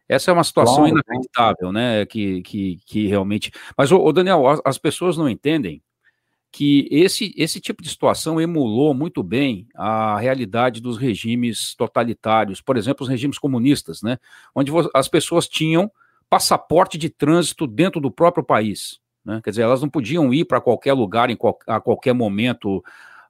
[0.08, 2.04] Essa é uma situação claro, inacreditável, né?
[2.06, 3.50] Que, que, que realmente.
[3.76, 5.82] Mas, ô, Daniel, as, as, pessoas não entendem
[6.50, 12.76] que esse, esse tipo de situação emulou muito bem a realidade dos regimes totalitários, por
[12.76, 14.18] exemplo, os regimes comunistas, né?
[14.54, 15.90] Onde as pessoas tinham
[16.28, 19.00] passaporte de trânsito dentro do próprio país.
[19.24, 19.40] Né?
[19.42, 22.78] Quer dizer, elas não podiam ir para qualquer lugar em qual, a qualquer momento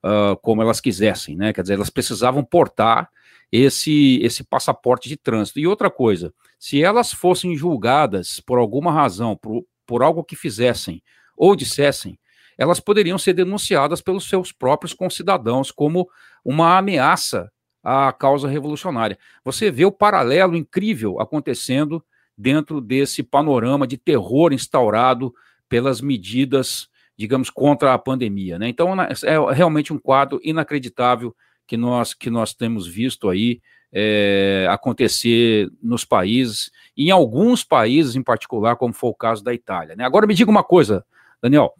[0.02, 1.52] uh, como elas quisessem, né?
[1.52, 3.08] Quer dizer, elas precisavam portar
[3.52, 5.60] esse, esse passaporte de trânsito.
[5.60, 11.02] E outra coisa, se elas fossem julgadas por alguma razão, por, por algo que fizessem
[11.36, 12.18] ou dissessem,
[12.56, 16.08] elas poderiam ser denunciadas pelos seus próprios concidadãos como
[16.42, 17.50] uma ameaça
[17.82, 19.18] à causa revolucionária.
[19.44, 22.02] Você vê o paralelo incrível acontecendo
[22.36, 25.34] dentro desse panorama de terror instaurado
[25.68, 28.58] pelas medidas, digamos, contra a pandemia.
[28.58, 28.68] Né?
[28.68, 31.34] Então, é realmente um quadro inacreditável
[31.72, 38.22] que nós, que nós temos visto aí é, acontecer nos países, em alguns países em
[38.22, 39.96] particular, como foi o caso da Itália.
[39.96, 40.04] Né?
[40.04, 41.02] Agora me diga uma coisa,
[41.40, 41.72] Daniel,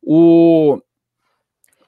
[0.00, 0.80] o,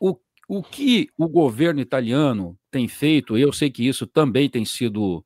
[0.00, 0.16] o,
[0.48, 5.24] o que o governo italiano tem feito, eu sei que isso também tem sido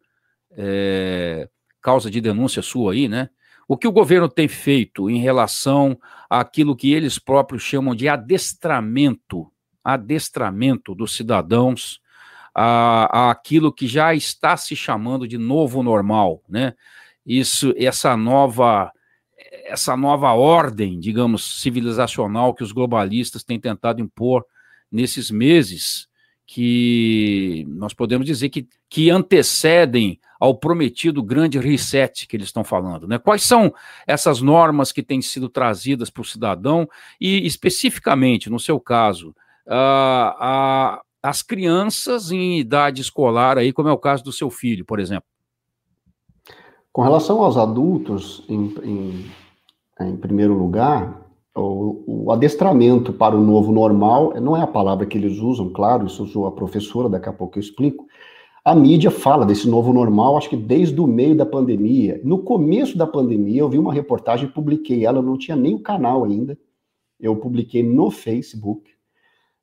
[0.51, 1.49] é,
[1.81, 3.31] causa de denúncia sua aí, né?
[3.67, 9.51] O que o governo tem feito em relação àquilo que eles próprios chamam de adestramento,
[9.83, 12.05] adestramento dos cidadãos
[12.59, 16.73] a, aquilo que já está se chamando de novo normal, né?
[17.25, 18.91] Isso, essa nova
[19.67, 24.45] essa nova ordem, digamos, civilizacional que os globalistas têm tentado impor
[24.91, 26.09] nesses meses,
[26.47, 33.09] que nós podemos dizer que, que antecedem ao prometido grande reset que eles estão falando.
[33.09, 33.19] Né?
[33.19, 33.75] Quais são
[34.07, 36.89] essas normas que têm sido trazidas para o cidadão
[37.21, 39.35] e, especificamente, no seu caso,
[39.69, 45.01] a, as crianças em idade escolar, aí, como é o caso do seu filho, por
[45.01, 45.29] exemplo?
[46.93, 49.27] Com relação aos adultos, em, em
[50.01, 55.17] em primeiro lugar, o, o, adestramento para o novo normal, não é a palavra que
[55.17, 58.07] eles usam, claro, isso usou a professora, daqui a pouco eu explico.
[58.63, 62.21] A mídia fala desse novo normal, acho que desde o meio da pandemia.
[62.25, 66.25] No começo da pandemia, eu vi uma reportagem, publiquei ela, não tinha nem o canal
[66.25, 66.59] ainda.
[67.19, 68.91] Eu publiquei no Facebook,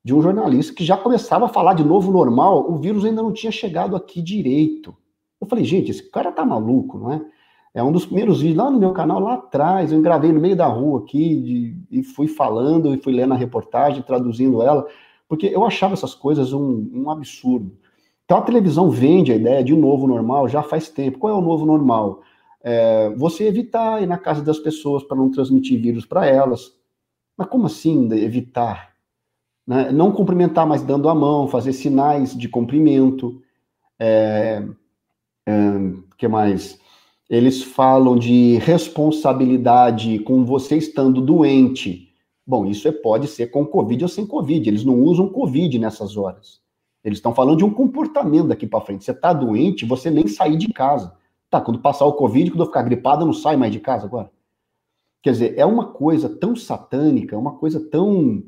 [0.04, 3.32] de um jornalista que já começava a falar de novo normal, o vírus ainda não
[3.32, 4.94] tinha chegado aqui direito.
[5.40, 7.24] Eu falei, gente, esse cara tá maluco, não é?
[7.72, 10.54] É um dos primeiros vídeos lá no meu canal, lá atrás, eu gravei no meio
[10.54, 14.86] da rua aqui de, e fui falando e fui lendo a reportagem, traduzindo ela,
[15.28, 17.76] porque eu achava essas coisas um, um absurdo.
[18.24, 21.18] Então a televisão vende a ideia de um novo normal já faz tempo.
[21.18, 22.22] Qual é o novo normal?
[22.62, 26.72] É, você evitar ir na casa das pessoas para não transmitir vírus para elas.
[27.36, 28.93] Mas como assim evitar?
[29.66, 29.90] Né?
[29.90, 33.40] Não cumprimentar mais dando a mão, fazer sinais de cumprimento.
[33.98, 34.62] É,
[35.46, 35.52] é,
[36.16, 36.78] que mais?
[37.28, 42.10] eles falam de responsabilidade com você estando doente.
[42.46, 44.68] Bom, isso é, pode ser com Covid ou sem Covid.
[44.68, 46.60] Eles não usam Covid nessas horas.
[47.02, 49.04] Eles estão falando de um comportamento daqui para frente.
[49.04, 51.14] Você está doente, você nem sair de casa.
[51.50, 54.06] Tá, quando passar o Covid, quando eu ficar gripado, eu não saio mais de casa
[54.06, 54.30] agora.
[55.22, 58.42] Quer dizer, é uma coisa tão satânica, é uma coisa tão.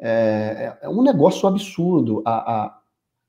[0.00, 2.22] É, é um negócio absurdo.
[2.24, 2.78] A, a,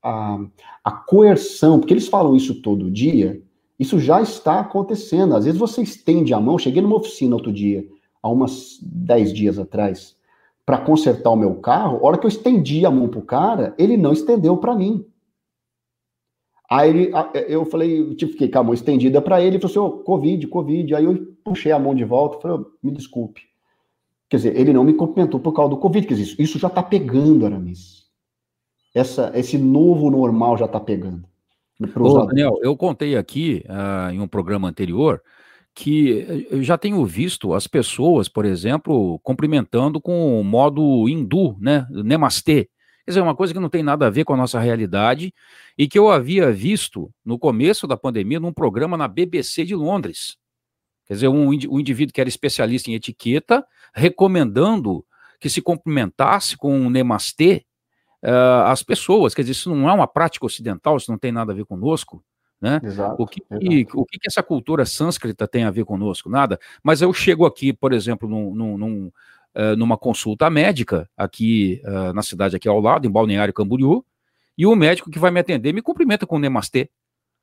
[0.02, 0.38] a,
[0.84, 3.40] a coerção, porque eles falam isso todo dia,
[3.78, 5.34] isso já está acontecendo.
[5.36, 6.58] Às vezes você estende a mão.
[6.58, 7.86] Cheguei numa oficina outro dia,
[8.22, 10.16] há umas 10 dias atrás,
[10.64, 11.98] para consertar o meu carro.
[11.98, 15.04] A hora que eu estendi a mão para o cara, ele não estendeu para mim.
[16.70, 17.10] Aí
[17.48, 20.46] eu falei, eu fiquei com a mão estendida para ele, ele falou assim, oh, Covid,
[20.46, 20.94] Covid.
[20.94, 23.49] Aí eu puxei a mão de volta, falei, oh, me desculpe.
[24.30, 26.06] Quer dizer, ele não me cumprimentou por causa do Covid.
[26.06, 28.04] Quer dizer, isso já está pegando, Aramis.
[28.94, 31.28] Essa, esse novo normal já está pegando.
[31.96, 35.20] Ô, Daniel, eu contei aqui uh, em um programa anterior
[35.74, 41.86] que eu já tenho visto as pessoas, por exemplo, cumprimentando com o modo hindu, né?
[41.90, 42.68] Namastê.
[43.04, 45.32] Quer dizer, uma coisa que não tem nada a ver com a nossa realidade
[45.78, 50.36] e que eu havia visto no começo da pandemia num programa na BBC de Londres.
[51.10, 55.04] Quer dizer, um, um indivíduo que era especialista em etiqueta recomendando
[55.40, 57.64] que se cumprimentasse com um namastê
[58.22, 59.34] uh, as pessoas.
[59.34, 62.22] Quer dizer, isso não é uma prática ocidental, isso não tem nada a ver conosco.
[62.60, 62.80] Né?
[62.84, 64.00] Exato, o, que, exato.
[64.00, 66.30] o que essa cultura sânscrita tem a ver conosco?
[66.30, 66.60] Nada.
[66.80, 69.06] Mas eu chego aqui, por exemplo, num, num, num,
[69.56, 74.04] uh, numa consulta médica, aqui uh, na cidade aqui ao lado, em Balneário Camboriú,
[74.56, 76.88] e o médico que vai me atender me cumprimenta com o Nemastê.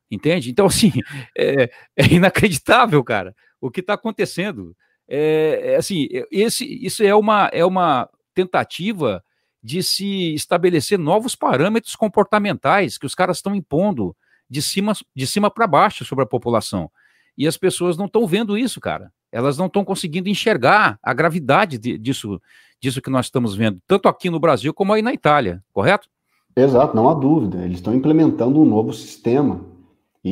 [0.10, 0.50] Entende?
[0.50, 0.94] Então, assim,
[1.38, 3.36] é, é inacreditável, cara,
[3.68, 4.76] o que está acontecendo.
[5.08, 9.24] É, é, assim, esse, isso é uma, é uma tentativa
[9.64, 14.16] de se estabelecer novos parâmetros comportamentais que os caras estão impondo
[14.50, 16.90] de cima, de cima para baixo sobre a população.
[17.38, 19.12] E as pessoas não estão vendo isso, cara.
[19.32, 22.42] Elas não estão conseguindo enxergar a gravidade de, disso,
[22.82, 26.10] disso que nós estamos vendo, tanto aqui no Brasil como aí na Itália, correto?
[26.56, 27.64] Exato, não há dúvida.
[27.64, 29.62] Eles estão implementando um novo sistema.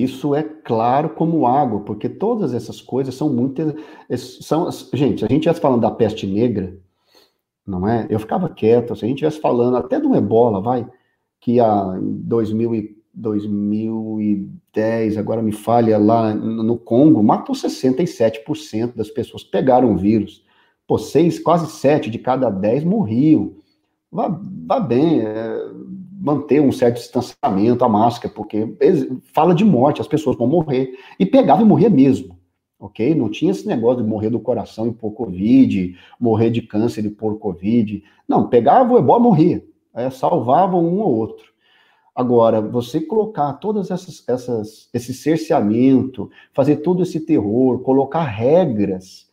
[0.04, 3.74] Isso é claro como água, porque todas essas coisas são muitas.
[4.42, 6.78] São, gente, a gente já falando da peste negra,
[7.66, 8.06] não é?
[8.10, 10.88] Eu ficava quieto, se a gente estivesse falando até do ebola, vai,
[11.40, 19.10] que a, em 2000 e, 2010, agora me falha, lá no Congo, matou 67% das
[19.10, 20.44] pessoas que pegaram o vírus.
[20.86, 23.56] Pô, seis, quase sete de cada dez morriam.
[24.12, 25.72] Vá, vá bem, é,
[26.26, 28.76] manter um certo distanciamento, a máscara, porque
[29.32, 30.98] fala de morte, as pessoas vão morrer.
[31.20, 32.36] E pegava e morria mesmo,
[32.80, 33.14] ok?
[33.14, 37.12] Não tinha esse negócio de morrer do coração e por Covid, morrer de câncer e
[37.12, 38.04] por Covid.
[38.28, 39.64] Não, pegava o ebola morria.
[39.94, 41.46] É, salvava um ou outro.
[42.16, 49.30] Agora, você colocar todas essas, essas esse cerceamento, fazer todo esse terror, colocar regras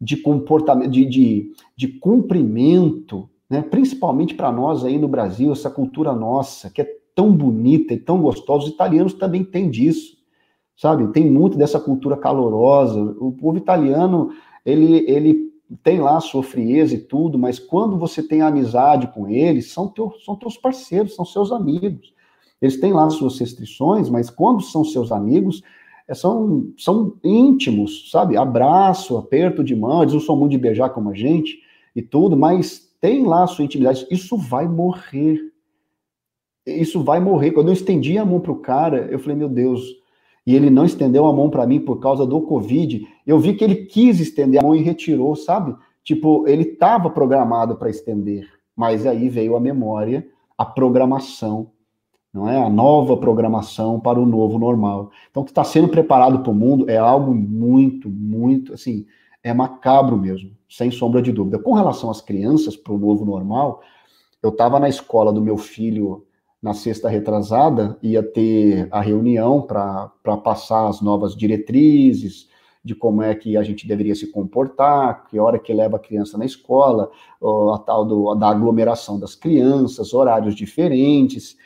[0.00, 3.60] de comportamento, de, de, de cumprimento, né?
[3.60, 8.22] principalmente para nós aí no Brasil, essa cultura nossa, que é tão bonita e tão
[8.22, 10.16] gostosa, os italianos também têm disso,
[10.74, 11.06] sabe?
[11.08, 12.98] Tem muito dessa cultura calorosa.
[13.20, 14.30] O povo italiano,
[14.64, 19.28] ele, ele tem lá a sua frieza e tudo, mas quando você tem amizade com
[19.28, 22.14] eles, são, teu, são teus parceiros, são seus amigos.
[22.58, 25.62] Eles têm lá suas restrições, mas quando são seus amigos,
[26.08, 28.34] é, são, são íntimos, sabe?
[28.34, 31.60] Abraço, aperto de mão, eles não são muito de beijar como a gente
[31.94, 34.06] e tudo, mas tem lá a sua intimidade.
[34.10, 35.40] Isso vai morrer.
[36.64, 37.50] Isso vai morrer.
[37.50, 39.82] Quando eu estendi a mão para o cara, eu falei, meu Deus.
[40.46, 43.04] E ele não estendeu a mão para mim por causa do Covid.
[43.26, 45.74] Eu vi que ele quis estender a mão e retirou, sabe?
[46.04, 50.26] Tipo, ele estava programado para estender, mas aí veio a memória,
[50.56, 51.70] a programação
[52.32, 52.56] não é?
[52.56, 55.10] A nova programação para o novo normal.
[55.30, 59.04] Então, o que está sendo preparado para o mundo é algo muito, muito, assim,
[59.42, 61.58] é macabro mesmo, sem sombra de dúvida.
[61.58, 63.82] Com relação às crianças para o novo normal,
[64.42, 66.24] eu estava na escola do meu filho
[66.62, 70.10] na sexta retrasada, ia ter a reunião para
[70.44, 72.48] passar as novas diretrizes
[72.84, 76.36] de como é que a gente deveria se comportar, que hora que leva a criança
[76.38, 77.10] na escola,
[77.74, 81.56] a tal do, da aglomeração das crianças, horários diferentes.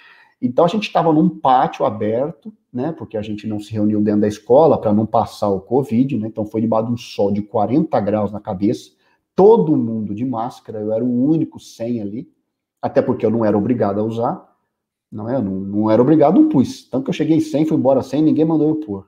[0.40, 2.92] Então a gente estava num pátio aberto, né?
[2.92, 6.28] Porque a gente não se reuniu dentro da escola para não passar o Covid, né?
[6.28, 8.90] Então foi debaixo de um sol de 40 graus na cabeça,
[9.34, 12.30] todo mundo de máscara, eu era o único sem ali,
[12.80, 14.56] até porque eu não era obrigado a usar,
[15.10, 15.36] não é?
[15.36, 16.88] Eu não, não era obrigado, não pus.
[16.88, 19.06] Tanto que eu cheguei sem, fui embora sem, ninguém mandou eu pôr.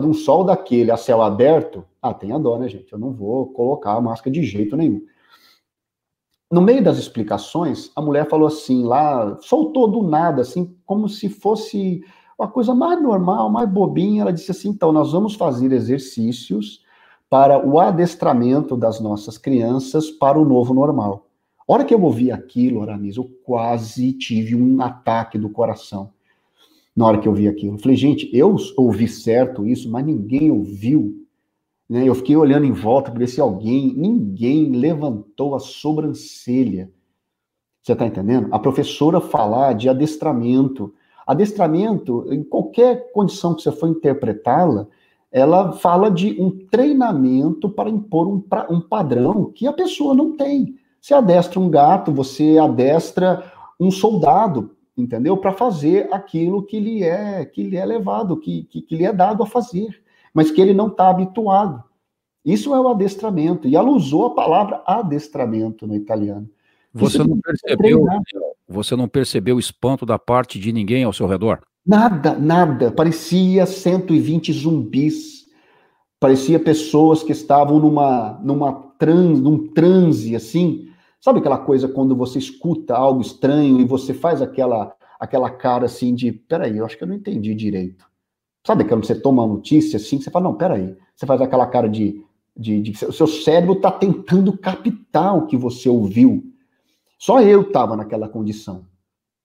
[0.00, 2.92] De um sol daquele a céu aberto, ah, tem a dó, né, gente?
[2.92, 5.02] Eu não vou colocar a máscara de jeito nenhum.
[6.50, 11.28] No meio das explicações, a mulher falou assim, lá, soltou do nada, assim, como se
[11.28, 12.02] fosse
[12.38, 14.22] uma coisa mais normal, mais bobinha.
[14.22, 16.84] Ela disse assim: então, nós vamos fazer exercícios
[17.28, 21.26] para o adestramento das nossas crianças para o novo normal.
[21.68, 26.10] A hora que eu ouvi aquilo, Aramis, eu quase tive um ataque do coração.
[26.94, 30.50] Na hora que eu vi aquilo, eu falei, gente, eu ouvi certo isso, mas ninguém
[30.50, 31.25] ouviu
[31.88, 32.08] né?
[32.08, 36.90] Eu fiquei olhando em volta para ver se alguém, ninguém levantou a sobrancelha.
[37.82, 38.48] Você está entendendo?
[38.52, 40.92] A professora falar de adestramento.
[41.26, 44.86] Adestramento, em qualquer condição que você for interpretá-la,
[45.30, 50.36] ela fala de um treinamento para impor um, pra, um padrão que a pessoa não
[50.36, 50.76] tem.
[51.00, 55.36] Você adestra um gato, você adestra um soldado, entendeu?
[55.36, 59.12] Para fazer aquilo que lhe é que lhe é levado, que, que, que lhe é
[59.12, 60.00] dado a fazer
[60.36, 61.82] mas que ele não está habituado.
[62.44, 63.66] Isso é o adestramento.
[63.66, 66.46] E ela usou a palavra adestramento no italiano.
[66.92, 68.04] Você, não percebeu,
[68.68, 71.62] você não percebeu o espanto da parte de ninguém ao seu redor?
[71.86, 72.92] Nada, nada.
[72.92, 75.46] Parecia 120 zumbis.
[76.20, 80.90] Parecia pessoas que estavam numa, numa trans, num transe assim.
[81.18, 86.14] Sabe aquela coisa quando você escuta algo estranho e você faz aquela aquela cara assim
[86.14, 88.06] de, peraí, eu acho que eu não entendi direito.
[88.66, 90.96] Sabe quando você toma uma notícia assim, você fala, não, peraí.
[91.14, 92.20] Você faz aquela cara de.
[92.56, 96.42] de, de o seu cérebro está tentando captar o que você ouviu.
[97.16, 98.84] Só eu estava naquela condição.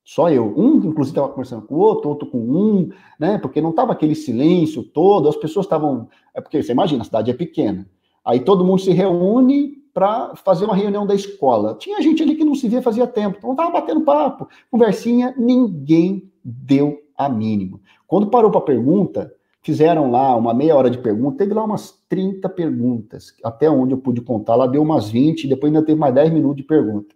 [0.03, 0.51] Só eu.
[0.57, 3.37] Um, inclusive, estava conversando com o outro, outro com um, né?
[3.37, 6.09] Porque não estava aquele silêncio todo, as pessoas estavam.
[6.33, 7.87] É porque você imagina, a cidade é pequena.
[8.25, 11.75] Aí todo mundo se reúne para fazer uma reunião da escola.
[11.75, 16.31] Tinha gente ali que não se via fazia tempo, então estava batendo papo, conversinha, ninguém
[16.43, 17.79] deu a mínima.
[18.07, 22.49] Quando parou para pergunta, fizeram lá uma meia hora de pergunta, teve lá umas 30
[22.49, 26.31] perguntas, até onde eu pude contar, lá deu umas 20, depois ainda teve mais 10
[26.31, 27.15] minutos de pergunta.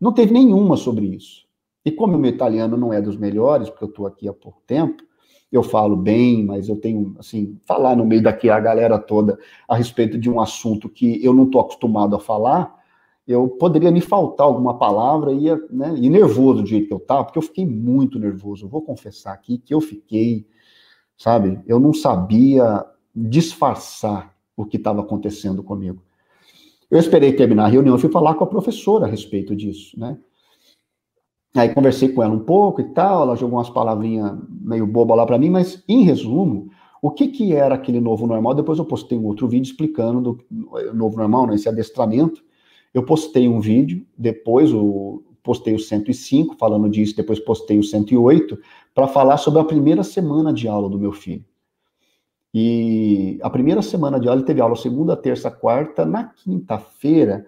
[0.00, 1.44] Não teve nenhuma sobre isso.
[1.84, 4.60] E como o meu italiano não é dos melhores, porque eu estou aqui há pouco
[4.66, 5.02] tempo,
[5.52, 9.38] eu falo bem, mas eu tenho, assim, falar no meio daqui a galera toda
[9.68, 12.74] a respeito de um assunto que eu não estou acostumado a falar,
[13.26, 17.24] eu poderia me faltar alguma palavra e, né, e nervoso do jeito que eu estava,
[17.24, 18.66] porque eu fiquei muito nervoso.
[18.66, 20.46] Eu vou confessar aqui que eu fiquei,
[21.16, 26.02] sabe, eu não sabia disfarçar o que estava acontecendo comigo.
[26.90, 30.18] Eu esperei terminar a reunião, e fui falar com a professora a respeito disso, né?
[31.56, 35.24] Aí conversei com ela um pouco e tal, ela jogou umas palavrinhas meio boba lá
[35.24, 36.68] para mim, mas em resumo,
[37.00, 38.54] o que, que era aquele novo normal?
[38.54, 40.44] Depois eu postei um outro vídeo explicando do
[40.92, 42.42] novo normal, né, esse adestramento.
[42.94, 48.56] Eu postei um vídeo, depois o, postei o 105 falando disso, depois postei o 108
[48.94, 51.44] para falar sobre a primeira semana de aula do meu filho.
[52.52, 57.44] E a primeira semana de aula ele teve aula segunda, terça, quarta, na quinta-feira.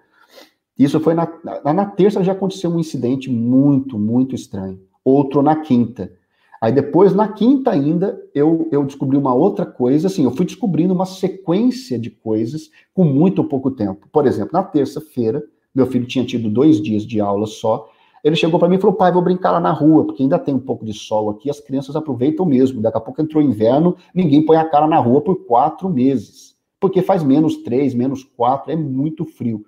[0.77, 1.33] Isso foi na,
[1.65, 4.81] na, na terça já aconteceu um incidente muito, muito estranho.
[5.05, 6.13] Outro na quinta.
[6.61, 10.95] Aí depois, na quinta ainda, eu, eu descobri uma outra coisa, assim, eu fui descobrindo
[10.95, 14.09] uma sequência de coisas com muito pouco tempo.
[14.11, 15.43] Por exemplo, na terça-feira,
[15.75, 17.89] meu filho tinha tido dois dias de aula só,
[18.25, 20.55] ele chegou para mim e falou, pai, vou brincar lá na rua, porque ainda tem
[20.55, 24.45] um pouco de sol aqui, as crianças aproveitam mesmo, daqui a pouco entrou inverno, ninguém
[24.45, 28.77] põe a cara na rua por quatro meses, porque faz menos três, menos quatro, é
[28.77, 29.65] muito frio.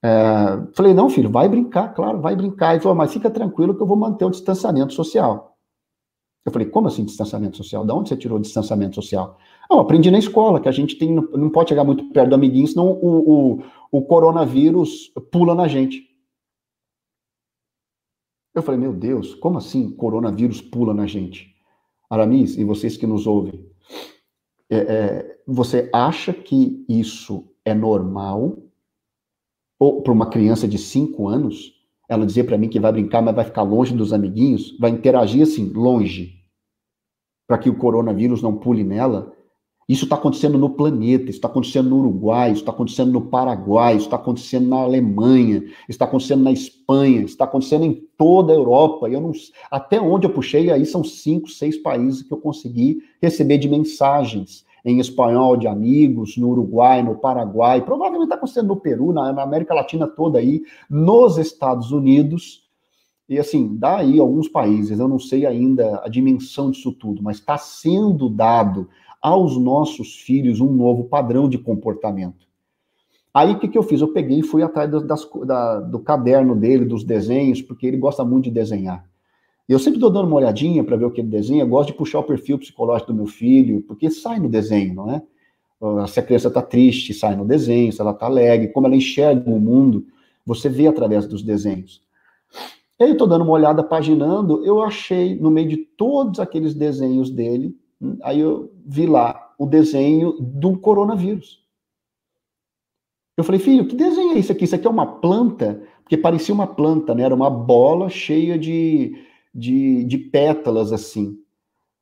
[0.00, 2.74] É, falei, não, filho, vai brincar, claro, vai brincar.
[2.74, 5.57] Ele falou, mas fica tranquilo que eu vou manter o distanciamento social.
[6.48, 7.84] Eu falei, como assim distanciamento social?
[7.84, 9.38] De onde você tirou distanciamento social?
[9.70, 12.66] Não, aprendi na escola, que a gente tem, não pode chegar muito perto do amiguinho,
[12.66, 16.08] senão o, o, o coronavírus pula na gente.
[18.54, 21.54] Eu falei, meu Deus, como assim coronavírus pula na gente?
[22.08, 23.62] Aramis, e vocês que nos ouvem,
[24.70, 28.56] é, é, você acha que isso é normal?
[29.78, 31.74] Ou para uma criança de 5 anos,
[32.08, 35.42] ela dizer para mim que vai brincar, mas vai ficar longe dos amiguinhos, vai interagir
[35.42, 36.37] assim, longe
[37.48, 39.32] para que o coronavírus não pule nela.
[39.88, 43.96] Isso está acontecendo no planeta, isso está acontecendo no Uruguai, isso está acontecendo no Paraguai,
[43.96, 49.08] isso está acontecendo na Alemanha, está acontecendo na Espanha, está acontecendo em toda a Europa.
[49.08, 49.32] Eu não,
[49.70, 54.66] até onde eu puxei, aí são cinco, seis países que eu consegui receber de mensagens
[54.84, 59.42] em espanhol de amigos, no Uruguai, no Paraguai, provavelmente está acontecendo no Peru, na, na
[59.42, 62.67] América Latina toda aí, nos Estados Unidos,
[63.28, 67.36] e assim, dá aí alguns países, eu não sei ainda a dimensão disso tudo, mas
[67.36, 68.88] está sendo dado
[69.20, 72.46] aos nossos filhos um novo padrão de comportamento.
[73.34, 74.00] Aí o que, que eu fiz?
[74.00, 77.98] Eu peguei e fui atrás do, das, da, do caderno dele, dos desenhos, porque ele
[77.98, 79.04] gosta muito de desenhar.
[79.68, 82.20] Eu sempre estou dando uma olhadinha para ver o que ele desenha, gosto de puxar
[82.20, 85.22] o perfil psicológico do meu filho, porque sai no desenho, não é?
[86.08, 89.48] Se a criança está triste, sai no desenho, se ela está alegre, como ela enxerga
[89.50, 90.06] o mundo,
[90.44, 92.02] você vê através dos desenhos.
[93.00, 97.30] Aí eu estou dando uma olhada, paginando, eu achei, no meio de todos aqueles desenhos
[97.30, 101.64] dele, hum, aí eu vi lá o desenho do coronavírus.
[103.36, 104.64] Eu falei, filho, que desenho é isso aqui?
[104.64, 105.80] Isso aqui é uma planta?
[106.02, 107.22] Porque parecia uma planta, né?
[107.22, 109.14] Era uma bola cheia de,
[109.54, 111.38] de, de pétalas, assim.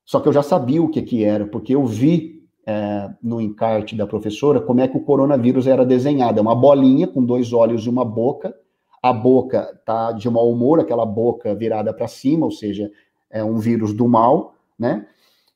[0.03, 2.37] Só que eu já sabia o que, que era, porque eu vi
[2.67, 6.39] é, no encarte da professora como é que o coronavírus era desenhado.
[6.39, 8.55] É uma bolinha com dois olhos e uma boca,
[9.09, 12.91] a boca tá de mau humor, aquela boca virada para cima, ou seja,
[13.31, 15.07] é um vírus do mal, né?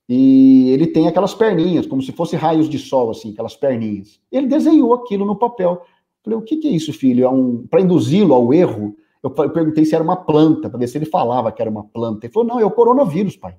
[0.09, 4.21] E ele tem aquelas perninhas, como se fosse raios de sol, assim, aquelas perninhas.
[4.31, 5.87] Ele desenhou aquilo no papel.
[6.25, 7.25] Falei, o que, que é isso, filho?
[7.25, 8.97] É um para induzi-lo ao erro.
[9.23, 12.27] Eu perguntei se era uma planta, para ver se ele falava que era uma planta.
[12.27, 13.57] Ele falou, não, é o coronavírus, pai.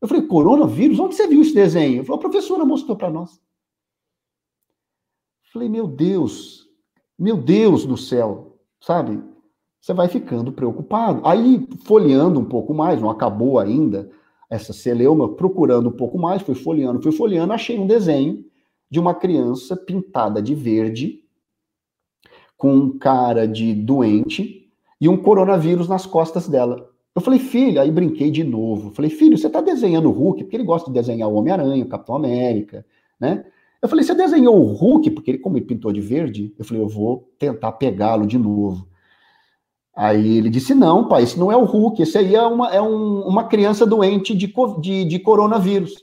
[0.00, 0.98] Eu falei, coronavírus?
[0.98, 1.98] Onde você viu esse desenho?
[1.98, 3.38] Ele falou, a professora mostrou para nós.
[5.52, 6.66] Falei, meu Deus,
[7.18, 8.49] meu Deus do céu
[8.80, 9.22] sabe?
[9.80, 11.22] Você vai ficando preocupado.
[11.24, 14.10] Aí, folheando um pouco mais, não acabou ainda
[14.48, 18.44] essa celeuma, procurando um pouco mais, fui folheando, fui folheando, achei um desenho
[18.90, 21.20] de uma criança pintada de verde,
[22.56, 24.68] com um cara de doente
[25.00, 26.90] e um coronavírus nas costas dela.
[27.14, 28.90] Eu falei, filho, aí brinquei de novo.
[28.90, 31.88] Falei, filho, você está desenhando o Hulk, porque ele gosta de desenhar o Homem-Aranha, o
[31.88, 32.84] Capitão América,
[33.18, 33.46] né?
[33.82, 36.82] Eu falei, você desenhou o Hulk, porque ele, como ele pintou de verde, eu falei,
[36.82, 38.86] eu vou tentar pegá-lo de novo.
[39.94, 42.80] Aí ele disse, não, pai, esse não é o Hulk, esse aí é uma, é
[42.80, 45.94] um, uma criança doente de, de, de coronavírus.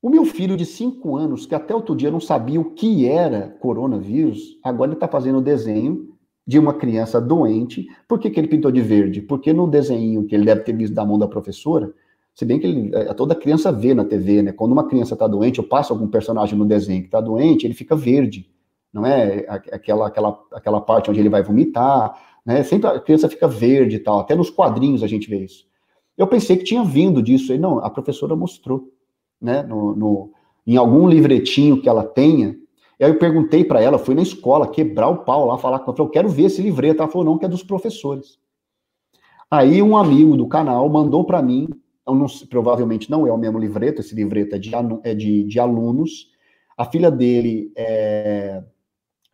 [0.00, 3.50] O meu filho de cinco anos, que até outro dia não sabia o que era
[3.60, 6.16] coronavírus, agora ele está fazendo o desenho
[6.46, 7.86] de uma criança doente.
[8.06, 9.20] Por que, que ele pintou de verde?
[9.20, 11.92] Porque no desenho que ele deve ter visto da mão da professora,
[12.38, 14.52] se bem que ele, é, toda criança vê na TV, né?
[14.52, 17.74] Quando uma criança está doente, eu passo algum personagem no desenho que está doente, ele
[17.74, 18.48] fica verde,
[18.92, 19.44] não é?
[19.72, 22.16] Aquela, aquela, aquela parte onde ele vai vomitar,
[22.46, 22.62] né?
[22.62, 24.20] Sempre a criança fica verde e tal.
[24.20, 25.66] Até nos quadrinhos a gente vê isso.
[26.16, 28.88] Eu pensei que tinha vindo disso, e não, a professora mostrou,
[29.42, 29.64] né?
[29.64, 30.32] No, no
[30.64, 32.56] em algum livretinho que ela tenha.
[33.00, 36.00] Aí eu perguntei para ela, fui na escola quebrar o pau lá, falar com ela,
[36.02, 37.02] eu quero ver esse livreto.
[37.02, 38.38] Ela falou, não, que é dos professores.
[39.50, 41.68] Aí um amigo do canal mandou para mim
[42.14, 44.70] não, provavelmente não é o mesmo livreto, esse livreto é de,
[45.04, 46.30] é de, de alunos.
[46.76, 48.62] A filha dele é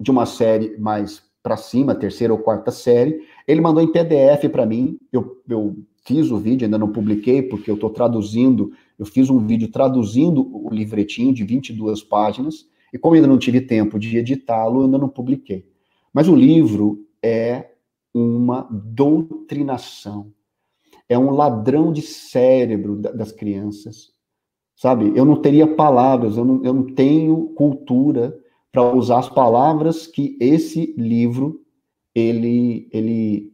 [0.01, 3.21] de uma série mais para cima, terceira ou quarta série.
[3.47, 7.71] Ele mandou em PDF para mim, eu, eu fiz o vídeo, ainda não publiquei, porque
[7.71, 13.15] eu estou traduzindo, eu fiz um vídeo traduzindo o livretinho de 22 páginas, e como
[13.15, 15.67] ainda não tive tempo de editá-lo, ainda não publiquei.
[16.13, 17.73] Mas o livro é
[18.15, 20.33] uma doutrinação,
[21.09, 24.11] é um ladrão de cérebro das crianças,
[24.75, 25.13] sabe?
[25.15, 28.39] Eu não teria palavras, eu não, eu não tenho cultura
[28.73, 31.61] para usar as palavras que esse livro
[32.15, 33.53] ele ele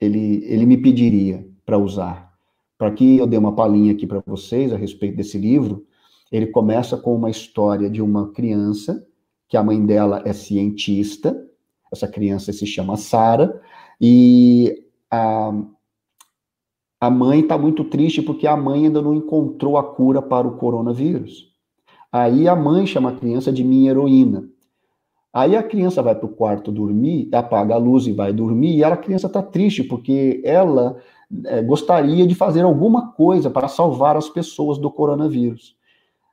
[0.00, 2.30] ele ele me pediria para usar.
[2.78, 5.84] Para que eu dê uma palhinha aqui para vocês a respeito desse livro,
[6.32, 9.06] ele começa com uma história de uma criança
[9.48, 11.36] que a mãe dela é cientista.
[11.92, 13.60] Essa criança se chama Sara
[14.00, 15.52] e a
[17.00, 20.58] a mãe está muito triste porque a mãe ainda não encontrou a cura para o
[20.58, 21.50] coronavírus.
[22.12, 24.44] Aí a mãe chama a criança de minha heroína.
[25.32, 28.84] Aí a criança vai para o quarto dormir, apaga a luz e vai dormir, e
[28.84, 30.98] a criança está triste, porque ela
[31.46, 35.76] é, gostaria de fazer alguma coisa para salvar as pessoas do coronavírus.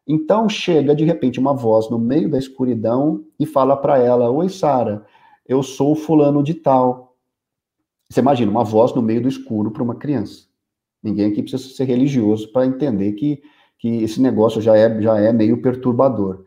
[0.05, 4.49] Então chega de repente uma voz no meio da escuridão e fala para ela: Oi,
[4.49, 5.05] Sara,
[5.47, 7.15] eu sou fulano de tal.
[8.09, 10.46] Você imagina uma voz no meio do escuro para uma criança.
[11.07, 13.41] Ninguém aqui precisa ser religioso para entender que,
[13.79, 16.43] que esse negócio já é, já é meio perturbador.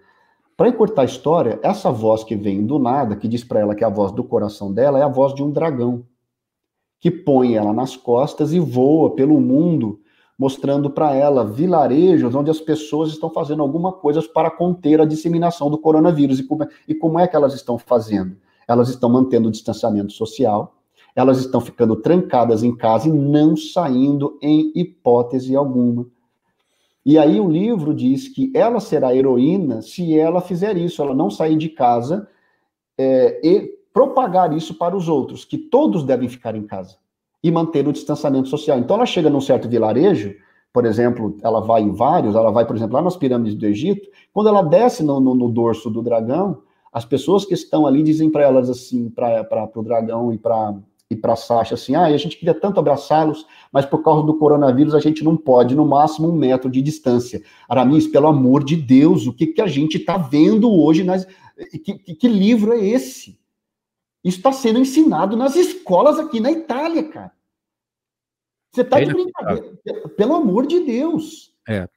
[0.54, 3.82] Para encurtar a história, essa voz que vem do nada, que diz para ela que
[3.82, 6.04] é a voz do coração dela, é a voz de um dragão,
[7.00, 10.00] que põe ela nas costas e voa pelo mundo,
[10.38, 15.70] mostrando para ela vilarejos onde as pessoas estão fazendo alguma coisa para conter a disseminação
[15.70, 16.38] do coronavírus.
[16.38, 18.36] E como, é, e como é que elas estão fazendo?
[18.68, 20.79] Elas estão mantendo o distanciamento social,
[21.14, 26.06] elas estão ficando trancadas em casa e não saindo em hipótese alguma.
[27.04, 31.30] E aí o livro diz que ela será heroína se ela fizer isso, ela não
[31.30, 32.28] sair de casa
[32.98, 36.96] é, e propagar isso para os outros, que todos devem ficar em casa
[37.42, 38.78] e manter o distanciamento social.
[38.78, 40.34] Então ela chega num certo vilarejo,
[40.72, 44.08] por exemplo, ela vai em vários, ela vai, por exemplo, lá nas pirâmides do Egito,
[44.32, 48.30] quando ela desce no, no, no dorso do dragão, as pessoas que estão ali dizem
[48.30, 50.74] para elas assim, para o dragão e para
[51.10, 54.94] e para Sasha assim, ah, a gente queria tanto abraçá-los, mas por causa do coronavírus
[54.94, 57.42] a gente não pode, no máximo um metro de distância.
[57.68, 61.02] Aramis, pelo amor de Deus, o que, que a gente está vendo hoje?
[61.02, 61.26] Nas...
[61.84, 63.40] Que, que, que livro é esse?
[64.22, 67.32] Isso está sendo ensinado nas escolas aqui na Itália, cara.
[68.72, 69.78] Você está de brincadeira.
[70.16, 71.52] Pelo amor de Deus.
[71.68, 71.88] É.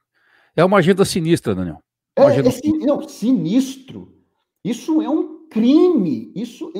[0.56, 1.78] É uma agenda sinistra, Daniel.
[2.16, 4.12] É, agenda é, é não, sinistro.
[4.64, 6.32] Isso é um crime.
[6.34, 6.72] Isso.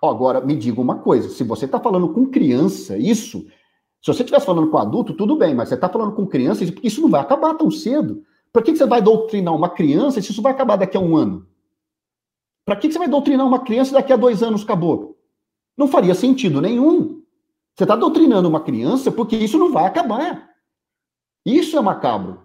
[0.00, 3.44] Ó, agora, me diga uma coisa: se você está falando com criança, isso.
[4.00, 6.86] Se você estivesse falando com adulto, tudo bem, mas você está falando com criança, porque
[6.86, 8.24] isso não vai acabar tão cedo.
[8.52, 11.16] Para que, que você vai doutrinar uma criança se isso vai acabar daqui a um
[11.16, 11.46] ano?
[12.64, 15.18] Para que, que você vai doutrinar uma criança daqui a dois anos acabou?
[15.76, 17.22] Não faria sentido nenhum.
[17.74, 20.50] Você está doutrinando uma criança porque isso não vai acabar.
[21.44, 22.42] Isso é macabro.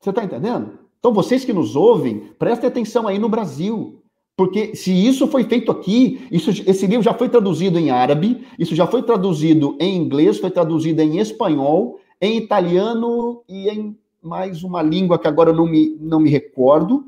[0.00, 0.78] Você está entendendo?
[0.98, 4.01] Então, vocês que nos ouvem, prestem atenção aí no Brasil.
[4.36, 8.74] Porque se isso foi feito aqui, isso, esse livro já foi traduzido em árabe, isso
[8.74, 14.80] já foi traduzido em inglês, foi traduzido em espanhol, em italiano e em mais uma
[14.80, 17.04] língua que agora eu não me, não me recordo.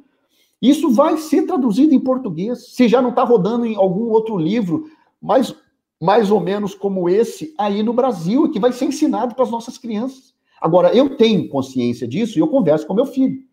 [0.61, 2.73] Isso vai ser traduzido em português.
[2.75, 4.87] Se já não está rodando em algum outro livro,
[5.21, 5.55] mais,
[6.01, 9.79] mais ou menos como esse, aí no Brasil, que vai ser ensinado para as nossas
[9.79, 10.35] crianças.
[10.61, 13.44] Agora, eu tenho consciência disso e eu converso com meu filho.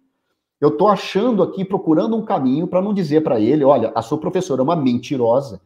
[0.61, 4.19] Eu estou achando aqui, procurando um caminho para não dizer para ele, olha, a sua
[4.19, 5.59] professora é uma mentirosa,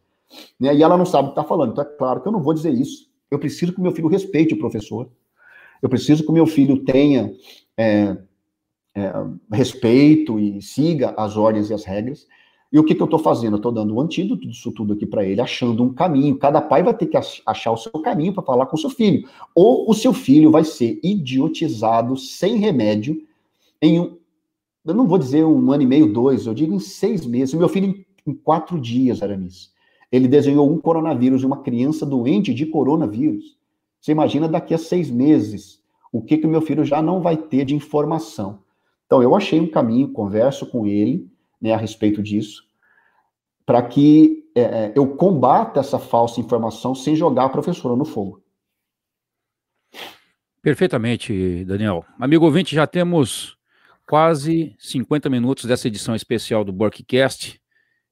[0.58, 0.74] né?
[0.74, 1.74] E ela não sabe o que está falando.
[1.74, 3.10] Então é claro que eu não vou dizer isso.
[3.30, 5.10] Eu preciso que meu filho respeite o professor.
[5.82, 7.34] Eu preciso que meu filho tenha
[7.78, 8.18] é,
[8.96, 9.14] é,
[9.52, 12.26] respeito e siga as ordens e as regras.
[12.72, 13.54] E o que, que eu estou fazendo?
[13.54, 16.38] Eu estou dando um antídoto disso tudo aqui para ele, achando um caminho.
[16.38, 19.28] Cada pai vai ter que achar o seu caminho para falar com o seu filho.
[19.54, 23.22] Ou o seu filho vai ser idiotizado sem remédio
[23.82, 24.18] em um,
[24.86, 27.54] eu não vou dizer um ano e meio, dois, eu digo em seis meses.
[27.54, 29.74] O meu filho, em quatro dias, Aramis,
[30.12, 33.58] ele desenhou um coronavírus, uma criança doente de coronavírus.
[34.00, 37.36] Você imagina daqui a seis meses o que, que o meu filho já não vai
[37.36, 38.60] ter de informação.
[39.06, 41.28] Então, eu achei um caminho, converso com ele
[41.60, 42.64] né, a respeito disso,
[43.66, 48.42] para que é, é, eu combata essa falsa informação sem jogar a professora no fogo.
[50.62, 52.06] Perfeitamente, Daniel.
[52.20, 53.55] Amigo ouvinte, já temos
[54.06, 57.60] quase 50 minutos dessa edição especial do Burkcast.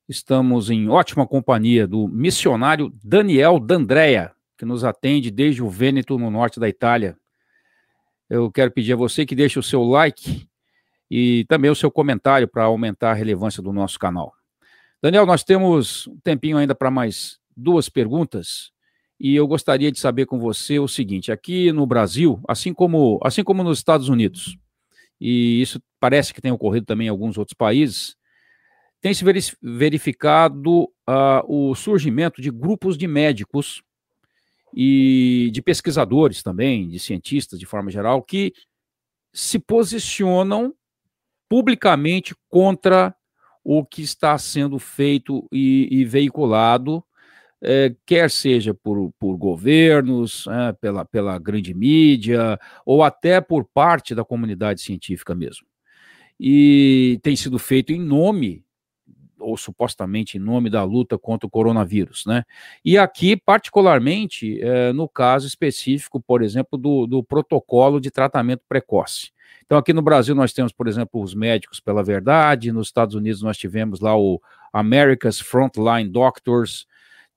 [0.10, 6.32] Estamos em ótima companhia do missionário Daniel D'Andrea, que nos atende desde o Vêneto, no
[6.32, 7.16] norte da Itália.
[8.30, 10.48] Eu quero pedir a você que deixe o seu like
[11.10, 14.34] e também o seu comentário para aumentar a relevância do nosso canal.
[15.02, 18.72] Daniel, nós temos um tempinho ainda para mais duas perguntas.
[19.20, 23.44] E eu gostaria de saber com você o seguinte: aqui no Brasil, assim como, assim
[23.44, 24.58] como nos Estados Unidos,
[25.20, 28.16] e isso parece que tem ocorrido também em alguns outros países,
[29.02, 29.24] tem se
[29.62, 33.84] verificado uh, o surgimento de grupos de médicos
[34.74, 38.54] e de pesquisadores também, de cientistas de forma geral, que
[39.34, 40.74] se posicionam
[41.50, 43.14] publicamente contra
[43.64, 47.04] o que está sendo feito e, e veiculado,
[47.64, 54.14] é, quer seja por, por governos, é, pela, pela grande mídia, ou até por parte
[54.14, 55.66] da comunidade científica mesmo.
[56.40, 58.64] E tem sido feito em nome
[59.40, 62.44] ou supostamente em nome da luta contra o coronavírus, né?
[62.84, 69.32] E aqui, particularmente, é, no caso específico, por exemplo, do, do protocolo de tratamento precoce.
[69.66, 73.42] Então, aqui no Brasil, nós temos, por exemplo, os médicos pela verdade, nos Estados Unidos,
[73.42, 74.42] nós tivemos lá o
[74.72, 76.88] America's Frontline Doctors,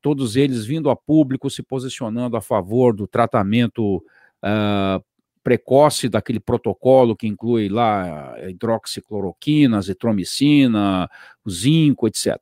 [0.07, 5.05] todos eles vindo a público, se posicionando a favor do tratamento uh,
[5.43, 11.11] precoce daquele protocolo que inclui lá a hidroxicloroquina, azitromicina,
[11.51, 12.37] zinco, etc.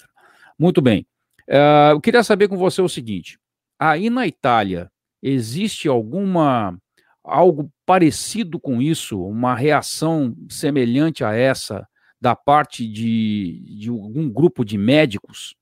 [0.59, 1.07] Muito bem.
[1.49, 3.39] Uh, eu queria saber com você o seguinte:
[3.79, 4.91] aí na Itália
[5.23, 6.79] existe alguma
[7.25, 11.89] algo parecido com isso, uma reação semelhante a essa
[12.21, 15.57] da parte de, de algum grupo de médicos?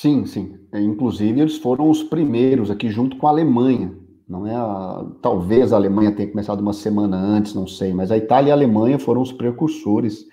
[0.00, 0.56] Sim, sim.
[0.74, 3.92] Inclusive, eles foram os primeiros aqui, junto com a Alemanha,
[4.28, 8.16] não é a, talvez a Alemanha tenha começado uma semana antes, não sei, mas a
[8.16, 10.24] Itália e a Alemanha foram os precursores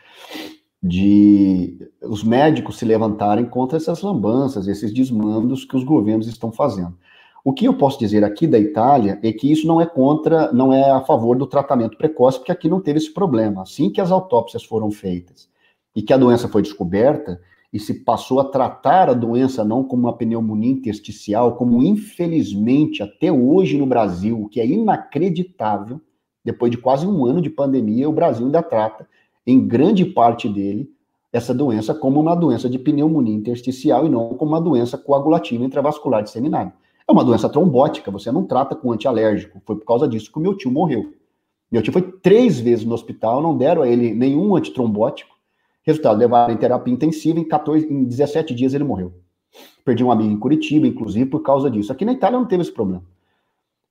[0.84, 6.96] de os médicos se levantarem contra essas lambanças, esses desmandos que os governos estão fazendo.
[7.44, 10.72] O que eu posso dizer aqui da Itália é que isso não é contra, não
[10.72, 13.64] é a favor do tratamento precoce, porque aqui não teve esse problema.
[13.64, 15.50] Assim que as autópsias foram feitas
[15.96, 17.42] e que a doença foi descoberta,
[17.72, 23.32] e se passou a tratar a doença não como uma pneumonia intersticial, como infelizmente até
[23.32, 26.00] hoje no Brasil, o que é inacreditável,
[26.44, 29.08] depois de quase um ano de pandemia, o Brasil ainda trata,
[29.46, 30.90] em grande parte dele,
[31.34, 36.24] essa doença como uma doença de pneumonia intersticial e não como uma doença coagulativa intravascular
[36.24, 36.74] disseminada.
[37.08, 39.62] É uma doença trombótica, você não trata com antialérgico.
[39.66, 41.14] Foi por causa disso que o meu tio morreu.
[41.72, 45.35] Meu tio foi três vezes no hospital, não deram a ele nenhum antitrombótico,
[45.86, 49.14] Resultado, levaram em terapia intensiva, em, 14, em 17 dias ele morreu.
[49.86, 51.92] Perdi um amigo em Curitiba, inclusive, por causa disso.
[51.92, 53.04] Aqui na Itália não teve esse problema.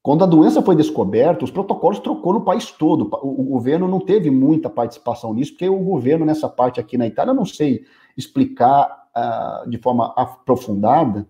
[0.03, 3.09] Quando a doença foi descoberta, os protocolos trocou no país todo.
[3.23, 7.07] O, o, governo não teve muita participação nisso, porque o governo nessa parte aqui na
[7.07, 7.85] Itália, eu não sei
[8.17, 11.27] explicar uh, de forma aprofundada,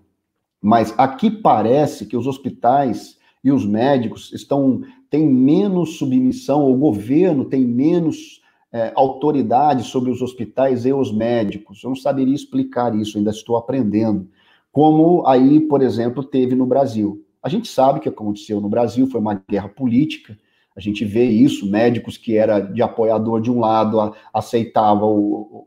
[0.60, 7.44] mas aqui parece que os hospitais e os médicos estão têm menos submissão, o governo
[7.44, 8.42] tem menos
[8.74, 11.84] é, autoridade sobre os hospitais e os médicos.
[11.84, 14.28] Eu não saberia explicar isso, ainda estou aprendendo.
[14.72, 17.24] Como aí, por exemplo, teve no Brasil.
[17.40, 20.36] A gente sabe que aconteceu no Brasil, foi uma guerra política.
[20.74, 25.64] A gente vê isso, médicos que era de apoiador de um lado a, aceitava o,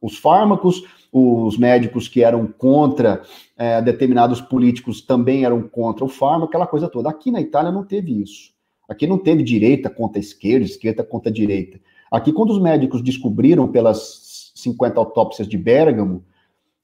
[0.00, 3.22] os fármacos, os médicos que eram contra
[3.58, 7.10] é, determinados políticos também eram contra o fármaco, aquela coisa toda.
[7.10, 8.54] Aqui na Itália não teve isso.
[8.88, 11.80] Aqui não teve direita contra esquerda, esquerda contra direita.
[12.10, 16.24] Aqui, quando os médicos descobriram pelas 50 autópsias de Bergamo,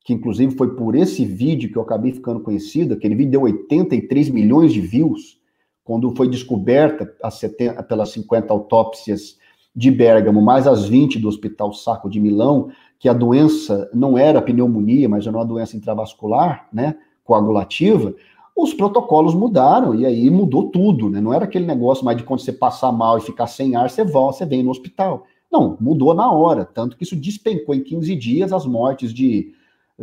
[0.04, 4.30] que inclusive foi por esse vídeo que eu acabei ficando conhecido, aquele vídeo deu 83
[4.30, 5.40] milhões de views,
[5.84, 9.38] quando foi descoberta 70, pelas 50 autópsias
[9.74, 14.42] de Bergamo, mais as 20 do Hospital Sacco de Milão, que a doença não era
[14.42, 18.14] pneumonia, mas era uma doença intravascular, né, coagulativa,
[18.57, 21.20] os protocolos mudaram e aí mudou tudo, né?
[21.20, 24.05] Não era aquele negócio mais de quando você passar mal e ficar sem ar, você
[24.05, 25.26] volta, você vem no hospital.
[25.50, 29.55] Não, mudou na hora, tanto que isso despencou em 15 dias as mortes de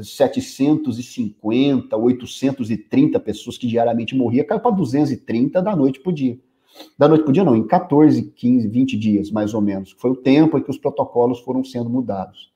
[0.02, 6.39] 750, 830 pessoas que diariamente morriam, caiu para 230 da noite para o dia.
[6.97, 9.95] Da noite para o dia, não, em 14, 15, 20 dias, mais ou menos.
[9.97, 12.52] Foi o tempo em que os protocolos foram sendo mudados.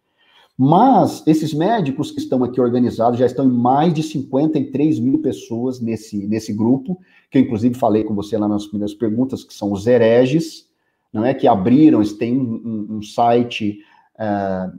[0.58, 5.82] Mas esses médicos que estão aqui organizados já estão em mais de 53 mil pessoas
[5.82, 6.99] nesse, nesse grupo,
[7.32, 10.68] que eu inclusive falei com você lá nas primeiras perguntas, que são os hereges,
[11.12, 11.34] não é?
[11.34, 13.80] Que abriram, eles têm um, um site
[14.18, 14.70] é,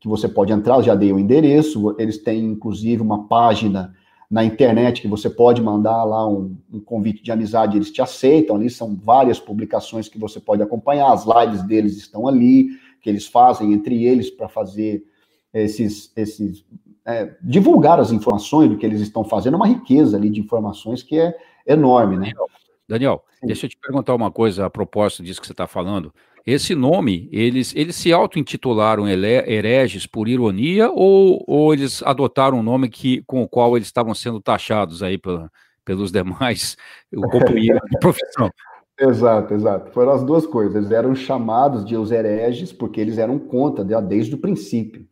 [0.00, 3.94] que você pode entrar, já dei o endereço, eles têm inclusive uma página
[4.30, 8.56] na internet que você pode mandar lá um, um, convite de amizade, eles te aceitam,
[8.56, 12.70] ali são várias publicações que você pode acompanhar, as lives deles estão ali,
[13.00, 15.04] que eles fazem entre eles para fazer
[15.52, 16.64] esses, esses
[17.06, 21.02] é, divulgar as informações do que eles estão fazendo, é uma riqueza ali de informações
[21.02, 21.36] que é
[21.66, 22.26] enorme, né?
[22.26, 22.46] Daniel,
[22.88, 26.12] Daniel deixa eu te perguntar uma coisa a propósito disso que você está falando.
[26.44, 32.88] esse nome, eles, eles se auto-intitularam hereges por ironia ou, ou eles adotaram um nome
[32.88, 35.50] que, com o qual eles estavam sendo taxados aí pela,
[35.84, 36.76] pelos demais
[37.14, 38.50] companheiros de profissão?
[38.98, 39.92] Exato, exato.
[39.92, 40.74] Foram as duas coisas.
[40.74, 45.06] Eles eram chamados de os hereges porque eles eram contra desde o princípio.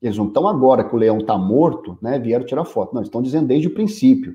[0.00, 2.18] Eles não estão agora que o leão está morto, né?
[2.18, 2.92] Vieram tirar foto.
[2.92, 4.34] Não, eles estão dizendo desde o princípio.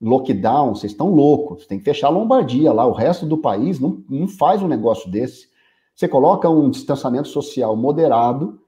[0.00, 4.02] Lockdown, vocês estão loucos, tem que fechar a Lombardia lá, o resto do país não,
[4.08, 5.48] não faz um negócio desse.
[5.92, 8.60] Você coloca um distanciamento social moderado,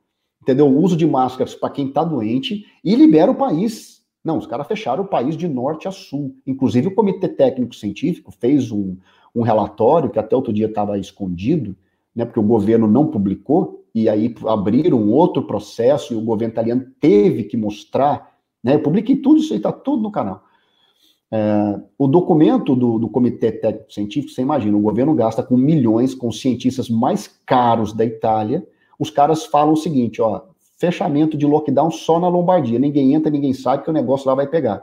[0.42, 0.66] entendeu?
[0.66, 4.02] O uso de máscaras para quem está doente e libera o país.
[4.24, 6.34] Não, os caras fecharam o país de norte a sul.
[6.44, 8.96] Inclusive, o Comitê Técnico Científico fez um,
[9.34, 11.76] um relatório que até outro dia estava escondido,
[12.14, 16.52] né, porque o governo não publicou, e aí abriram um outro processo e o governo
[16.52, 18.30] italiano teve que mostrar.
[18.62, 20.42] Né, eu publiquei tudo isso aí, está tudo no canal.
[21.32, 26.14] É, o documento do, do Comitê Técnico Científico, você imagina, o governo gasta com milhões,
[26.14, 28.66] com cientistas mais caros da Itália.
[28.98, 30.42] Os caras falam o seguinte: ó,
[30.78, 32.78] fechamento de lockdown só na Lombardia.
[32.78, 34.82] Ninguém entra, ninguém sabe que o negócio lá vai pegar.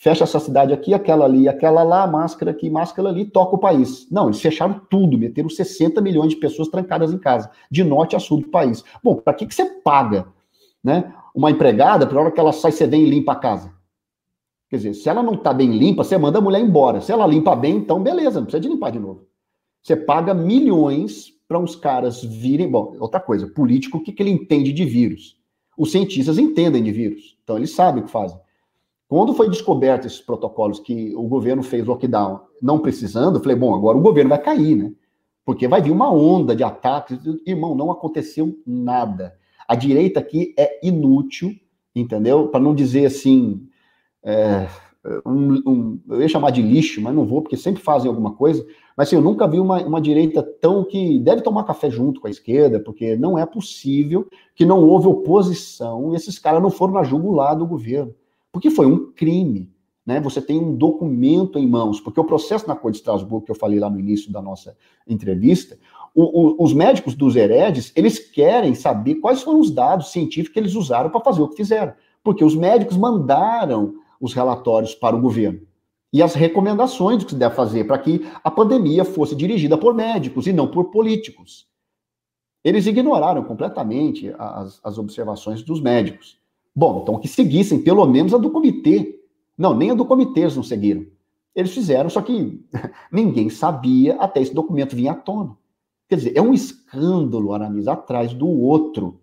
[0.00, 4.10] Fecha essa cidade aqui, aquela ali, aquela lá, máscara aqui, máscara ali, toca o país.
[4.10, 8.18] Não, eles fecharam tudo, meteram 60 milhões de pessoas trancadas em casa, de norte a
[8.18, 8.82] sul do país.
[9.04, 10.26] Bom, para que, que você paga
[10.82, 13.74] né, uma empregada para hora que ela sai, você vem e limpa a casa?
[14.70, 17.02] Quer dizer, se ela não está bem limpa, você manda a mulher embora.
[17.02, 19.26] Se ela limpa bem, então beleza, não precisa de limpar de novo.
[19.82, 22.70] Você paga milhões para uns caras virem.
[22.70, 25.36] Bom, outra coisa, político, o que, que ele entende de vírus?
[25.76, 28.38] Os cientistas entendem de vírus, então eles sabem o que fazem.
[29.10, 33.98] Quando foi descoberto esses protocolos que o governo fez lockdown não precisando, falei, bom, agora
[33.98, 34.92] o governo vai cair, né?
[35.44, 37.18] Porque vai vir uma onda de ataques.
[37.44, 39.34] Irmão, não aconteceu nada.
[39.66, 41.50] A direita aqui é inútil,
[41.92, 42.46] entendeu?
[42.46, 43.66] Para não dizer assim,
[44.22, 44.68] é,
[45.26, 48.64] um, um, eu ia chamar de lixo, mas não vou, porque sempre fazem alguma coisa.
[48.96, 52.28] Mas assim, eu nunca vi uma, uma direita tão que deve tomar café junto com
[52.28, 56.94] a esquerda, porque não é possível que não houve oposição e esses caras não foram
[56.94, 58.14] na jugular do governo.
[58.52, 59.72] Porque foi um crime.
[60.04, 60.20] Né?
[60.20, 63.56] Você tem um documento em mãos, porque o processo na Corte de Estrasburgo, que eu
[63.56, 64.76] falei lá no início da nossa
[65.06, 65.78] entrevista,
[66.14, 70.58] o, o, os médicos dos heredes, eles querem saber quais foram os dados científicos que
[70.58, 71.92] eles usaram para fazer o que fizeram.
[72.22, 75.60] Porque os médicos mandaram os relatórios para o governo
[76.12, 80.46] e as recomendações que se deve fazer para que a pandemia fosse dirigida por médicos
[80.46, 81.68] e não por políticos.
[82.64, 86.38] Eles ignoraram completamente as, as observações dos médicos.
[86.74, 89.20] Bom, então que seguissem pelo menos a do comitê.
[89.56, 91.06] Não, nem a do comitê eles não seguiram.
[91.54, 92.64] Eles fizeram, só que
[93.10, 95.56] ninguém sabia até esse documento vir à tona.
[96.08, 99.20] Quer dizer, é um escândalo, Aramis, atrás do outro.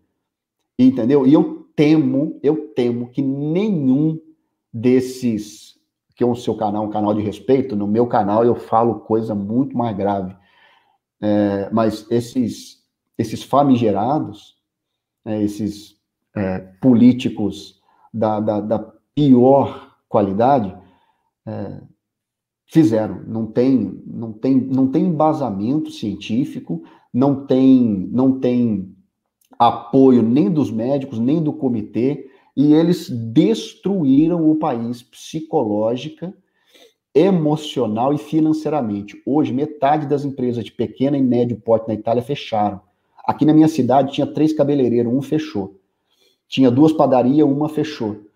[0.78, 1.26] Entendeu?
[1.26, 4.20] E eu temo, eu temo que nenhum
[4.72, 5.78] desses,
[6.16, 9.34] que é o seu canal, um canal de respeito, no meu canal eu falo coisa
[9.34, 10.36] muito mais grave.
[11.20, 12.84] É, mas esses,
[13.18, 14.56] esses famigerados,
[15.26, 15.97] é, esses
[16.38, 17.82] é, políticos
[18.14, 20.76] da, da, da, pior qualidade,
[21.46, 21.82] é,
[22.68, 23.24] fizeram.
[23.26, 28.96] Não tem, não, tem, não tem embasamento científico, não tem, não tem
[29.58, 36.34] apoio nem dos médicos, nem do comitê, e eles destruíram o país psicológica,
[37.14, 39.20] emocional e financeiramente.
[39.26, 42.80] Hoje, metade das empresas de pequena e médio porte na Itália fecharam.
[43.26, 45.77] Aqui na minha cidade tinha três cabeleireiros, um fechou.
[46.48, 48.28] Tinha duas padarias, uma fechou.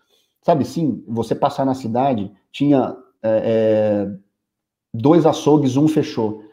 [0.42, 4.18] Sabe, sim, você passar na cidade, tinha é, é,
[4.94, 6.44] dois açougues, um fechou.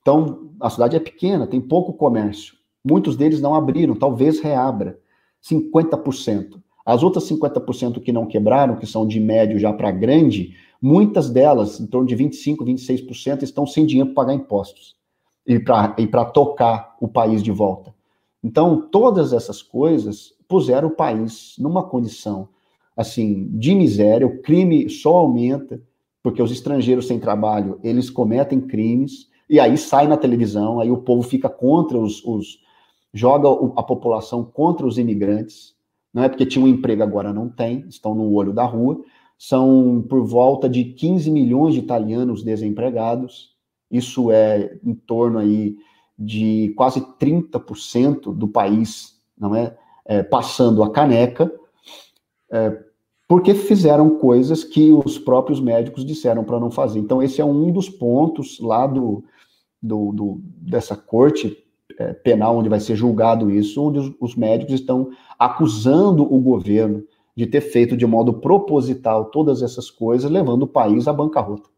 [0.00, 2.54] Então, a cidade é pequena, tem pouco comércio.
[2.84, 4.98] Muitos deles não abriram, talvez reabra.
[5.42, 6.60] 50%.
[6.84, 11.80] As outras 50% que não quebraram, que são de médio já para grande, muitas delas,
[11.80, 14.96] em torno de 25%, 26%, estão sem dinheiro para pagar impostos
[15.46, 17.94] e para tocar o país de volta.
[18.42, 22.46] Então, todas essas coisas puseram o país numa condição
[22.94, 25.80] assim de miséria, o crime só aumenta,
[26.22, 30.98] porque os estrangeiros sem trabalho, eles cometem crimes, e aí sai na televisão, aí o
[30.98, 32.60] povo fica contra os, os
[33.14, 35.74] joga a população contra os imigrantes,
[36.12, 39.00] não é porque tinha um emprego, agora não tem, estão no olho da rua.
[39.38, 43.56] São por volta de 15 milhões de italianos desempregados.
[43.90, 45.74] Isso é em torno aí
[46.18, 49.74] de quase 30% do país, não é?
[50.04, 50.22] É?
[50.22, 51.52] passando a caneca,
[52.50, 52.78] é,
[53.28, 56.98] porque fizeram coisas que os próprios médicos disseram para não fazer.
[56.98, 59.24] Então, esse é um dos pontos lá do,
[59.82, 61.56] do, do dessa corte
[61.98, 67.04] é, penal, onde vai ser julgado isso, onde os, os médicos estão acusando o governo
[67.34, 71.68] de ter feito de modo proposital todas essas coisas, levando o país à bancarrota.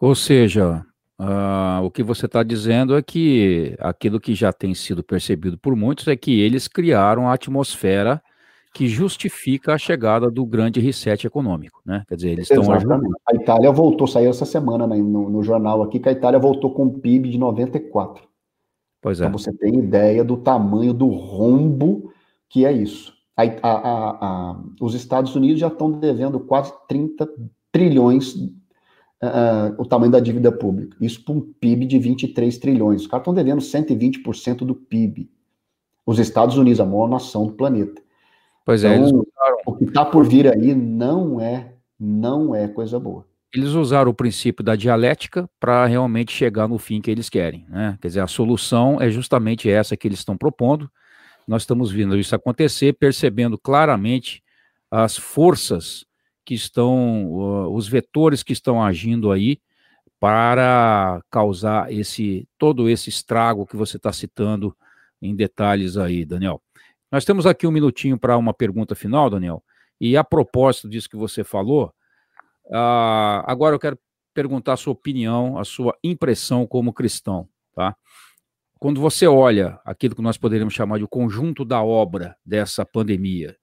[0.00, 0.84] Ou seja,
[1.18, 5.76] Uh, o que você está dizendo é que aquilo que já tem sido percebido por
[5.76, 8.20] muitos é que eles criaram a atmosfera
[8.74, 12.02] que justifica a chegada do grande reset econômico, né?
[12.08, 13.06] Quer dizer, eles estão ajudando.
[13.24, 16.74] A Itália voltou, saiu essa semana né, no, no, jornal aqui que a Itália voltou
[16.74, 18.24] com um PIB de 94.
[19.00, 19.26] Pois é.
[19.26, 22.12] Então você tem ideia do tamanho do rombo
[22.50, 23.12] que é isso.
[23.36, 27.28] A, a, a, os Estados Unidos já estão devendo quase 30
[27.70, 28.34] trilhões
[29.24, 30.96] uh, o tamanho da dívida pública.
[31.00, 33.02] Isso para um PIB de 23 trilhões.
[33.02, 35.30] Os caras estão devendo 120% do PIB.
[36.06, 38.02] Os Estados Unidos, a maior nação do planeta.
[38.64, 39.24] Pois é, então,
[39.66, 43.26] o que está por vir aí não é, não é coisa boa.
[43.54, 47.64] Eles usaram o princípio da dialética para realmente chegar no fim que eles querem.
[47.68, 47.96] Né?
[48.00, 50.90] Quer dizer, a solução é justamente essa que eles estão propondo.
[51.46, 54.42] Nós estamos vendo isso acontecer, percebendo claramente
[54.90, 56.04] as forças
[56.44, 59.58] que estão, uh, os vetores que estão agindo aí
[60.20, 64.76] para causar esse todo esse estrago que você está citando
[65.20, 66.62] em detalhes aí, Daniel.
[67.10, 69.62] Nós temos aqui um minutinho para uma pergunta final, Daniel.
[70.00, 71.92] E a propósito disso que você falou,
[72.66, 73.98] uh, agora eu quero
[74.34, 77.96] perguntar a sua opinião, a sua impressão como cristão, tá?
[78.80, 83.56] Quando você olha aquilo que nós poderíamos chamar de conjunto da obra dessa pandemia,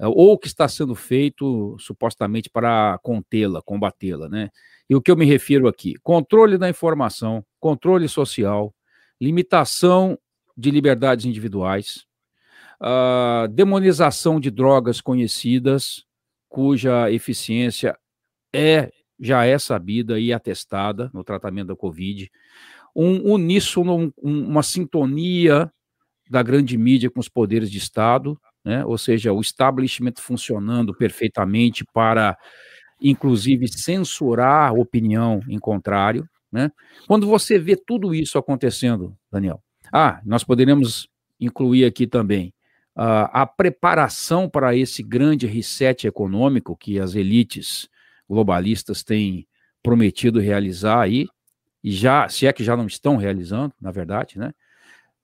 [0.00, 4.50] ou o que está sendo feito supostamente para contê-la, combatê-la, né?
[4.88, 5.94] E o que eu me refiro aqui?
[6.02, 8.74] Controle da informação, controle social,
[9.20, 10.18] limitação
[10.56, 12.06] de liberdades individuais,
[13.52, 16.04] demonização de drogas conhecidas,
[16.48, 17.96] cuja eficiência
[18.54, 18.90] é
[19.20, 22.30] já é sabida e atestada no tratamento da Covid,
[22.94, 25.72] um uníssono, um, uma sintonia
[26.30, 28.84] da grande mídia com os poderes de Estado, né?
[28.84, 32.36] ou seja, o establishment funcionando perfeitamente para,
[33.00, 36.28] inclusive, censurar a opinião em contrário.
[36.50, 36.70] Né?
[37.06, 41.08] Quando você vê tudo isso acontecendo, Daniel, ah, nós poderíamos
[41.40, 42.52] incluir aqui também
[42.96, 47.88] uh, a preparação para esse grande reset econômico que as elites
[48.28, 49.46] globalistas têm
[49.82, 51.28] prometido realizar aí,
[51.82, 54.52] e já, se é que já não estão realizando, na verdade, né?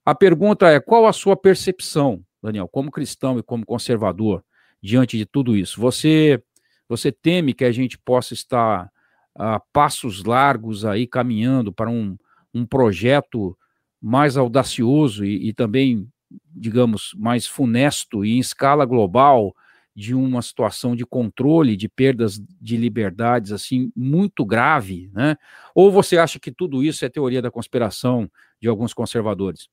[0.05, 4.45] A pergunta é: qual a sua percepção Daniel, como cristão e como conservador,
[4.83, 6.43] diante de tudo isso, você
[6.87, 8.91] você teme que a gente possa estar
[9.35, 12.17] a passos largos aí caminhando para um,
[12.53, 13.57] um projeto
[14.01, 16.07] mais audacioso e, e também,
[16.55, 19.57] digamos, mais funesto e em escala global
[19.97, 25.37] de uma situação de controle de perdas de liberdades assim muito grave, né?
[25.75, 28.31] Ou você acha que tudo isso é teoria da conspiração
[28.61, 29.69] de alguns conservadores?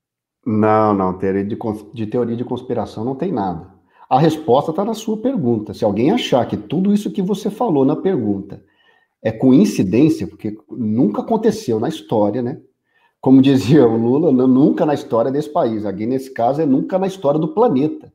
[0.46, 1.58] Não, não, teoria de,
[1.94, 3.70] de teoria de conspiração não tem nada.
[4.10, 5.74] A resposta está na sua pergunta.
[5.74, 8.64] Se alguém achar que tudo isso que você falou na pergunta
[9.22, 12.60] é coincidência, porque nunca aconteceu na história, né?
[13.22, 15.86] Como dizia o Lula, nunca na história desse país.
[15.86, 18.12] Aqui nesse caso é nunca na história do planeta.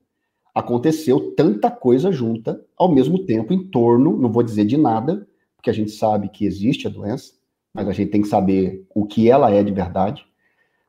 [0.54, 5.70] Aconteceu tanta coisa junta ao mesmo tempo em torno, não vou dizer de nada, porque
[5.70, 7.32] a gente sabe que existe a doença,
[7.72, 10.24] mas a gente tem que saber o que ela é de verdade,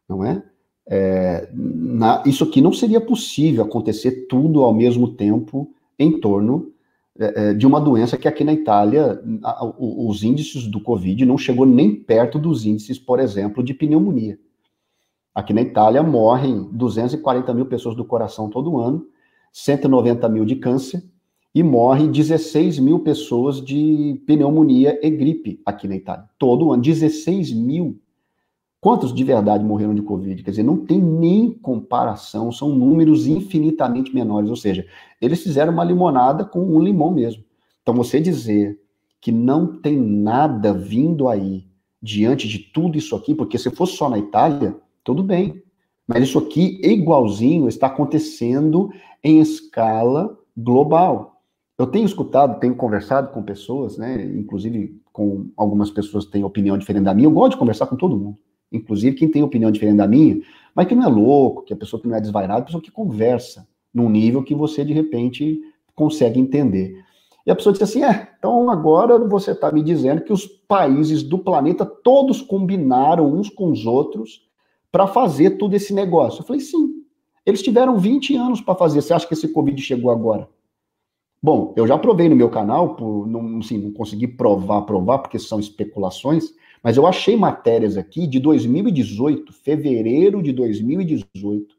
[0.08, 0.42] não é?
[0.90, 5.70] É, na, isso aqui não seria possível acontecer tudo ao mesmo tempo
[6.00, 6.72] em torno
[7.20, 11.38] é, é de uma doença que aqui na Itália a, os índices do Covid não
[11.38, 14.40] chegou nem perto dos índices, por exemplo, de pneumonia.
[15.36, 19.06] Aqui na Itália morrem 240 mil pessoas do coração todo ano,
[19.52, 21.04] 190 mil de câncer
[21.54, 26.26] e morrem 16 mil pessoas de pneumonia e gripe aqui na Itália.
[26.40, 28.00] Todo ano, 16 mil
[28.88, 30.42] Quantos de verdade morreram de Covid?
[30.42, 34.50] Quer dizer, não tem nem comparação, são números infinitamente menores.
[34.50, 34.88] Ou seja,
[35.22, 37.44] eles fizeram uma limonada com um limão mesmo.
[37.82, 38.80] Então, você dizer
[39.20, 41.66] que não tem nada vindo aí
[42.02, 44.74] diante de tudo isso aqui, porque se fosse só na Itália,
[45.04, 45.62] tudo bem.
[46.08, 48.90] Mas isso aqui, igualzinho, está acontecendo
[49.22, 51.42] em escala global.
[51.78, 56.78] Eu tenho escutado, tenho conversado com pessoas, né, inclusive com algumas pessoas que têm opinião
[56.78, 58.38] diferente da minha, eu gosto de conversar com todo mundo
[58.72, 60.42] inclusive quem tem opinião diferente da minha,
[60.76, 62.92] mas que não é louco, que a pessoa que não é desvairada, a pessoa que
[62.92, 65.60] conversa num nível que você de repente
[65.96, 67.04] consegue entender.
[67.46, 71.24] E a pessoa disse assim: é, então agora você está me dizendo que os países
[71.24, 74.46] do planeta todos combinaram uns com os outros
[74.92, 76.42] para fazer todo esse negócio.
[76.42, 77.04] Eu falei: sim,
[77.46, 79.02] eles tiveram 20 anos para fazer.
[79.02, 80.50] Você acha que esse Covid chegou agora?
[81.42, 85.40] Bom, eu já provei no meu canal, por não, assim, não consegui provar, provar, porque
[85.40, 86.54] são especulações,
[86.84, 91.76] mas eu achei matérias aqui de 2018, fevereiro de 2018,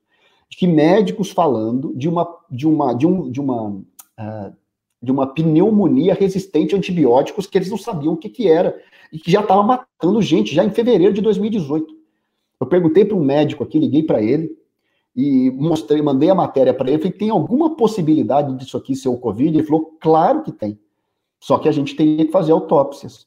[0.50, 4.56] de que médicos falando de uma de uma de um de uma uh,
[5.00, 8.76] de uma pneumonia resistente a antibióticos que eles não sabiam o que, que era
[9.12, 11.86] e que já estava matando gente já em fevereiro de 2018.
[12.60, 14.50] Eu perguntei para um médico aqui, liguei para ele
[15.14, 19.16] e mostrei, mandei a matéria para ele, falei, tem alguma possibilidade disso aqui ser o
[19.16, 19.56] Covid?
[19.56, 20.78] Ele falou, claro que tem.
[21.40, 23.26] Só que a gente teria que fazer autópsias.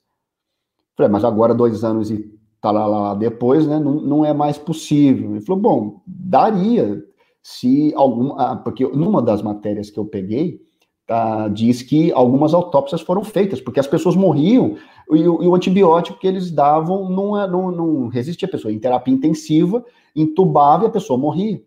[1.01, 2.31] Falei, mas agora dois anos e
[2.61, 5.31] tá lá, lá depois, né, não, não é mais possível.
[5.31, 7.03] Ele falou, bom, daria
[7.41, 10.61] se alguma, ah, porque numa das matérias que eu peguei,
[11.07, 14.75] tá, diz que algumas autópsias foram feitas, porque as pessoas morriam
[15.09, 18.71] e, e o antibiótico que eles davam não, é, não, não resistia a pessoa.
[18.71, 19.83] Em terapia intensiva,
[20.15, 21.63] entubava e a pessoa morria.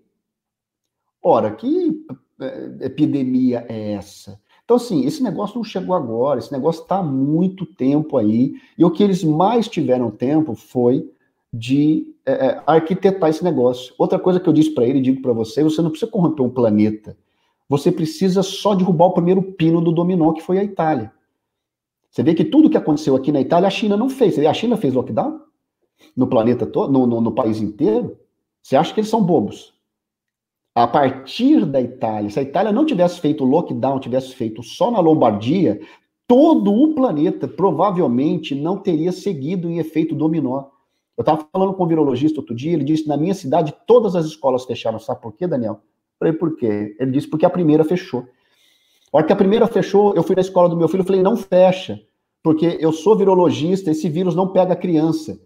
[1.20, 2.06] Ora, que
[2.40, 4.40] é, epidemia é essa?
[4.64, 8.84] Então, assim, esse negócio não chegou agora, esse negócio está há muito tempo aí, e
[8.84, 11.10] o que eles mais tiveram tempo foi
[11.52, 13.94] de é, é arquitetar esse negócio.
[13.98, 16.50] Outra coisa que eu disse para ele, digo para você, você não precisa corromper um
[16.50, 17.16] planeta,
[17.68, 21.12] você precisa só derrubar o primeiro pino do dominó, que foi a Itália.
[22.10, 24.38] Você vê que tudo que aconteceu aqui na Itália, a China não fez.
[24.38, 25.40] A China fez lockdown?
[26.16, 26.92] No planeta todo?
[26.92, 28.16] No, no, no país inteiro?
[28.62, 29.73] Você acha que eles são bobos?
[30.74, 34.98] A partir da Itália, se a Itália não tivesse feito lockdown, tivesse feito só na
[34.98, 35.80] Lombardia,
[36.26, 40.64] todo o planeta provavelmente não teria seguido em efeito dominó.
[41.16, 44.26] Eu estava falando com um virologista outro dia, ele disse: na minha cidade todas as
[44.26, 44.98] escolas fecharam.
[44.98, 45.80] Sabe por quê, Daniel?
[46.18, 46.96] Falei, por quê?
[46.98, 48.26] Ele disse: porque a primeira fechou.
[49.12, 51.22] A hora que a primeira fechou, eu fui na escola do meu filho e falei:
[51.22, 52.00] não fecha,
[52.42, 55.38] porque eu sou virologista, esse vírus não pega a criança.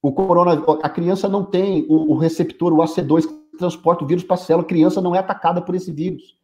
[0.00, 4.24] O corona, a criança não tem o, o receptor, o AC2, que transporta o vírus
[4.24, 4.66] para a célula.
[4.66, 6.36] Criança não é atacada por esse vírus.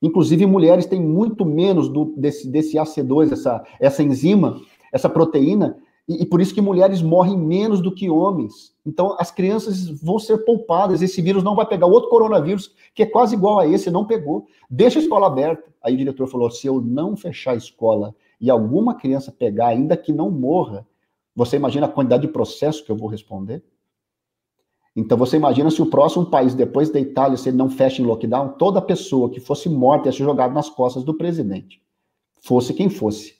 [0.00, 4.60] Inclusive, mulheres têm muito menos do, desse, desse AC2, essa, essa enzima,
[4.92, 5.76] essa proteína,
[6.08, 8.74] e, e, por isso que mulheres morrem menos do que homens.
[8.84, 11.00] Então, as crianças vão ser poupadas.
[11.00, 14.46] Esse vírus não vai pegar outro coronavírus, que é quase igual a esse, não pegou.
[14.68, 15.72] Deixa a escola aberta.
[15.80, 19.96] Aí o diretor falou: se eu não fechar a escola e alguma criança pegar, ainda
[19.96, 20.84] que não morra,
[21.34, 23.62] você imagina a quantidade de processo que eu vou responder?
[24.94, 28.04] Então, você imagina se o próximo país, depois da Itália, se ele não fecha em
[28.04, 31.80] lockdown, toda pessoa que fosse morta ia ser jogada nas costas do presidente.
[32.42, 33.36] Fosse quem fosse.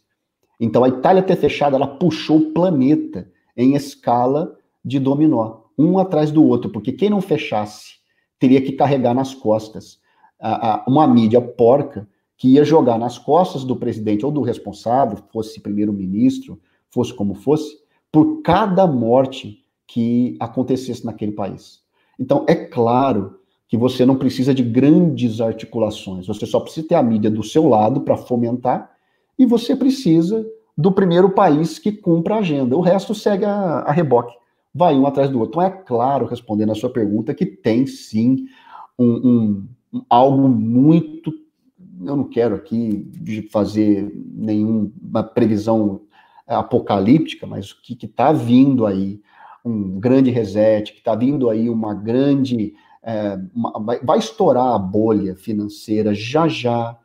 [0.59, 6.31] Então, a Itália ter fechado, ela puxou o planeta em escala de dominó, um atrás
[6.31, 7.97] do outro, porque quem não fechasse
[8.39, 10.01] teria que carregar nas costas
[10.41, 15.19] a, a, uma mídia porca que ia jogar nas costas do presidente ou do responsável,
[15.33, 17.79] fosse primeiro-ministro, fosse como fosse,
[18.11, 21.81] por cada morte que acontecesse naquele país.
[22.19, 27.03] Então, é claro que você não precisa de grandes articulações, você só precisa ter a
[27.03, 28.91] mídia do seu lado para fomentar
[29.39, 32.77] e você precisa do primeiro país que cumpra a agenda.
[32.77, 34.35] O resto segue a, a reboque,
[34.75, 35.53] vai um atrás do outro.
[35.53, 38.47] Então, é claro, respondendo a sua pergunta, que tem sim
[38.99, 41.33] um, um, algo muito.
[42.05, 43.11] Eu não quero aqui
[43.51, 46.03] fazer nenhuma previsão
[46.47, 49.21] apocalíptica, mas o que está vindo aí,
[49.65, 52.75] um grande reset, que está vindo aí uma grande.
[53.03, 56.97] É, uma, vai, vai estourar a bolha financeira já já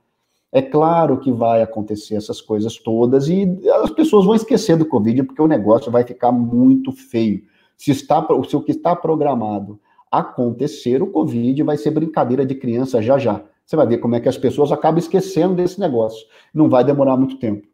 [0.52, 3.46] é claro que vai acontecer essas coisas todas e
[3.84, 7.44] as pessoas vão esquecer do Covid porque o negócio vai ficar muito feio.
[7.78, 9.80] Se, está, se o que está programado
[10.10, 13.44] acontecer, o Covid vai ser brincadeira de criança já já.
[13.66, 16.26] Você vai ver como é que as pessoas acabam esquecendo desse negócio.
[16.54, 17.68] Não vai demorar muito tempo,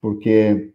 [0.00, 0.72] porque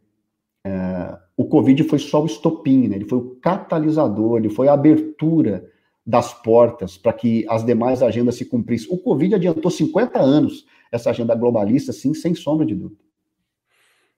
[0.64, 2.98] é, o Covid foi só o estopim, né?
[2.98, 5.66] ele foi o catalisador, ele foi a abertura
[6.06, 8.90] das portas para que as demais agendas se cumprissem.
[8.92, 13.00] O Covid adiantou 50 anos essa agenda globalista, sim, sem sombra de dúvida.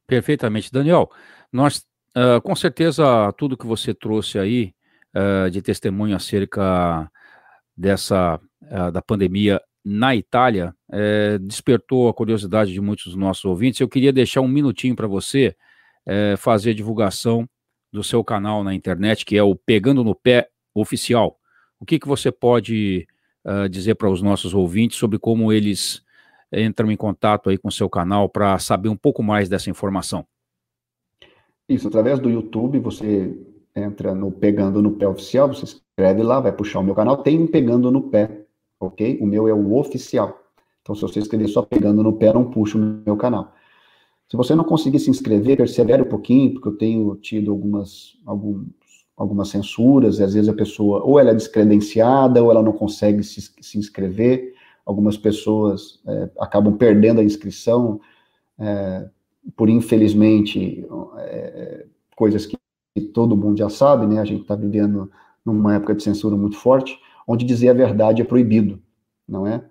[0.08, 0.72] Perfeitamente.
[0.72, 1.12] Daniel,
[1.54, 1.86] nós,
[2.18, 4.74] uh, com certeza, tudo que você trouxe aí
[5.16, 7.08] uh, de testemunho acerca
[7.78, 13.80] dessa, uh, da pandemia na Itália, eh, despertou a curiosidade de muitos dos nossos ouvintes.
[13.80, 15.56] Eu queria deixar um minutinho para você
[16.06, 17.48] eh, fazer divulgação
[17.92, 21.38] do seu canal na internet, que é o Pegando no Pé Oficial.
[21.80, 23.08] O que, que você pode
[23.72, 26.04] dizer para os nossos ouvintes sobre como eles
[26.54, 30.26] entram em contato aí com o seu canal para saber um pouco mais dessa informação?
[31.68, 33.34] Isso, através do YouTube, você
[33.76, 37.40] entra no Pegando no Pé Oficial, você escreve lá, vai puxar o meu canal, tem
[37.40, 38.46] um Pegando no Pé,
[38.80, 39.18] ok?
[39.22, 40.38] O meu é o oficial.
[40.82, 43.54] Então, se você escrever só Pegando no Pé, não puxa o meu canal.
[44.32, 48.18] Se você não conseguir se inscrever, persevere um pouquinho, porque eu tenho tido algumas,
[49.18, 53.24] algumas censuras, e às vezes a pessoa, ou ela é descredenciada, ou ela não consegue
[53.26, 54.54] se, se inscrever
[54.86, 58.00] algumas pessoas é, acabam perdendo a inscrição
[58.58, 59.10] é,
[59.54, 60.88] por, infelizmente,
[61.18, 61.86] é,
[62.16, 62.58] coisas que,
[63.14, 64.22] todo mundo já sabe, né?
[64.22, 65.12] A gente está vivendo
[65.46, 66.98] numa época de censura muito forte,
[67.28, 68.82] onde dizer a verdade é proibido,
[69.28, 69.62] não é?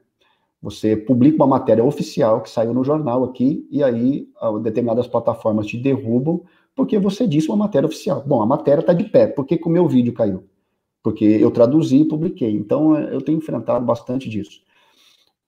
[0.62, 4.28] Você publica uma matéria oficial que saiu no jornal aqui, e aí
[4.62, 6.42] determinadas plataformas te derrubam
[6.74, 8.22] porque você disse uma matéria oficial.
[8.26, 10.44] Bom, a matéria está de pé, por que, o meu vídeo caiu?
[11.02, 12.50] Porque eu traduzi e publiquei.
[12.54, 14.62] Então, eu tenho enfrentado bastante disso.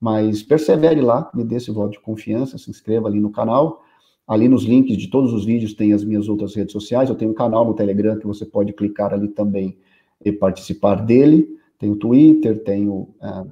[0.00, 3.82] Mas persevere lá, me dê esse voto de confiança, se inscreva ali no canal.
[4.26, 7.08] Ali nos links de todos os vídeos tem as minhas outras redes sociais.
[7.08, 9.78] Eu tenho um canal no Telegram que você pode clicar ali também
[10.24, 11.48] e participar dele.
[11.78, 13.44] Tem o Twitter, tem o, é,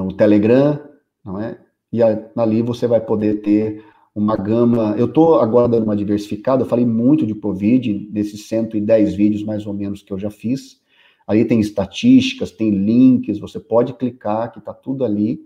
[0.00, 0.78] o Telegram,
[1.24, 1.58] não é?
[1.92, 3.84] E ali você vai poder ter
[4.14, 4.94] uma gama.
[4.98, 6.62] Eu estou agora dando uma diversificada.
[6.62, 10.80] Eu falei muito de Covid, desses 110 vídeos mais ou menos que eu já fiz.
[11.26, 15.40] Ali tem estatísticas, tem links, você pode clicar, que está tudo ali.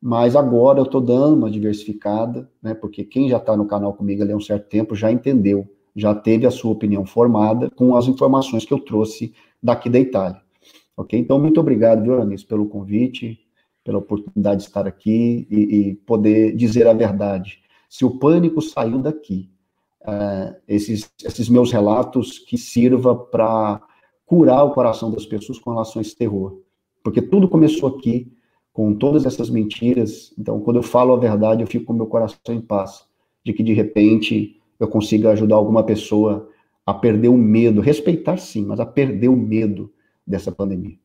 [0.00, 2.74] Mas agora eu estou dando uma diversificada, né?
[2.74, 5.66] Porque quem já está no canal comigo ali há um certo tempo já entendeu,
[5.96, 10.40] já teve a sua opinião formada com as informações que eu trouxe daqui da Itália.
[10.96, 11.18] Ok?
[11.18, 13.40] Então, muito obrigado, viu, Aramis, pelo convite,
[13.84, 17.62] pela oportunidade de estar aqui e, e poder dizer a verdade.
[17.88, 19.50] Se o pânico saiu daqui,
[20.02, 23.80] uh, esses, esses meus relatos que sirva para
[24.26, 26.60] curar o coração das pessoas com relação a esse terror.
[27.02, 28.32] Porque tudo começou aqui,
[28.72, 30.34] com todas essas mentiras.
[30.38, 33.04] Então, quando eu falo a verdade, eu fico com meu coração em paz,
[33.44, 36.48] de que de repente eu consiga ajudar alguma pessoa
[36.84, 39.92] a perder o medo, respeitar sim, mas a perder o medo
[40.26, 40.98] dessa pandemia.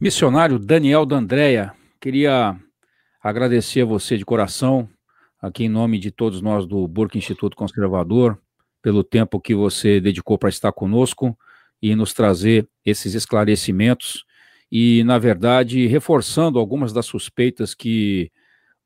[0.00, 2.56] Missionário Daniel D'Andrea, queria
[3.20, 4.88] agradecer a você de coração,
[5.42, 8.40] aqui em nome de todos nós do Burke Instituto Conservador,
[8.80, 11.36] pelo tempo que você dedicou para estar conosco
[11.82, 14.24] e nos trazer esses esclarecimentos.
[14.70, 18.30] E, na verdade, reforçando algumas das suspeitas que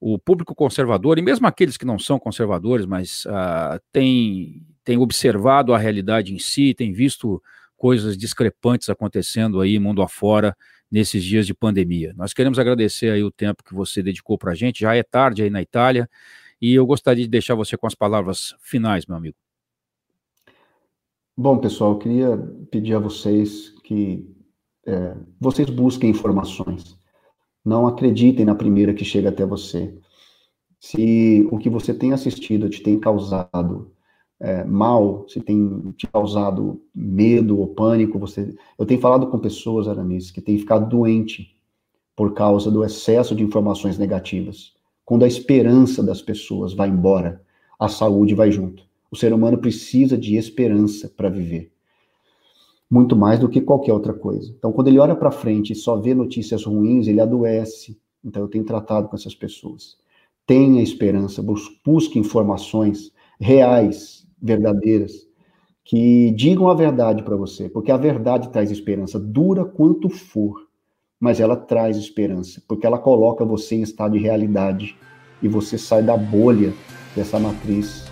[0.01, 5.74] o público conservador, e mesmo aqueles que não são conservadores, mas uh, tem, tem observado
[5.74, 7.43] a realidade em si, tem visto
[7.76, 10.56] coisas discrepantes acontecendo aí mundo afora
[10.93, 12.12] nesses dias de pandemia.
[12.14, 15.43] Nós queremos agradecer aí o tempo que você dedicou para a gente, já é tarde
[15.43, 16.09] aí na Itália,
[16.60, 19.35] e eu gostaria de deixar você com as palavras finais, meu amigo.
[21.35, 22.36] Bom, pessoal, eu queria
[22.70, 24.31] pedir a vocês que
[24.86, 26.94] é, vocês busquem informações.
[27.64, 29.97] Não acreditem na primeira que chega até você.
[30.78, 33.90] Se o que você tem assistido te tem causado
[34.43, 38.52] é, mal, se tem te causado medo ou pânico, você...
[38.77, 41.56] eu tenho falado com pessoas, Aramis, que têm ficado doente
[42.16, 44.74] por causa do excesso de informações negativas.
[45.05, 47.40] Quando a esperança das pessoas vai embora,
[47.78, 48.82] a saúde vai junto.
[49.10, 51.73] O ser humano precisa de esperança para viver
[52.93, 54.55] muito mais do que qualquer outra coisa.
[54.59, 57.98] Então, quando ele olha para frente e só vê notícias ruins, ele adoece.
[58.23, 59.97] Então, eu tenho tratado com essas pessoas.
[60.47, 61.43] Tenha esperança,
[61.82, 63.10] busque informações
[63.40, 65.12] reais, verdadeiras,
[65.85, 70.66] que digam a verdade para você, porque a verdade traz esperança, dura quanto for,
[71.20, 74.97] mas ela traz esperança, porque ela coloca você em estado de realidade
[75.43, 76.73] e você sai da bolha
[77.14, 78.06] dessa matriz,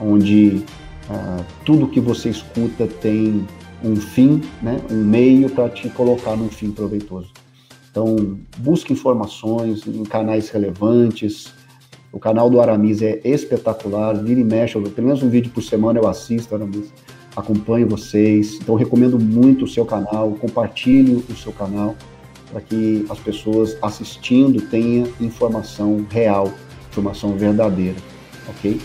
[0.00, 0.64] onde
[1.08, 3.46] ah, tudo que você escuta tem
[3.84, 7.32] um fim, né, um meio para te colocar num fim proveitoso.
[7.90, 11.54] Então, busque informações em canais relevantes.
[12.16, 15.98] O canal do Aramis é espetacular, vira e mexe, pelo menos um vídeo por semana
[15.98, 16.90] eu assisto, Aramis,
[17.36, 18.54] acompanho vocês.
[18.54, 21.94] Então, recomendo muito o seu canal, compartilhe o seu canal,
[22.50, 26.50] para que as pessoas assistindo tenham informação real,
[26.90, 27.98] informação verdadeira,
[28.48, 28.80] ok?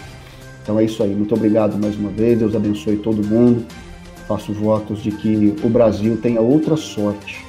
[0.61, 1.15] Então é isso aí.
[1.15, 2.37] Muito obrigado mais uma vez.
[2.37, 3.65] Deus abençoe todo mundo
[4.27, 7.45] faço votos de que o Brasil tenha outra sorte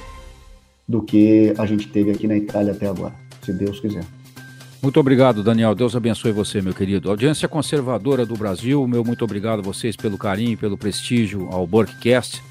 [0.86, 3.14] do que a gente teve aqui na Itália até agora,
[3.44, 4.04] se Deus quiser.
[4.82, 5.76] Muito obrigado, Daniel.
[5.76, 7.08] Deus abençoe você, meu querido.
[7.08, 12.42] Audiência conservadora do Brasil, meu muito obrigado a vocês pelo carinho, pelo prestígio ao Burkcast.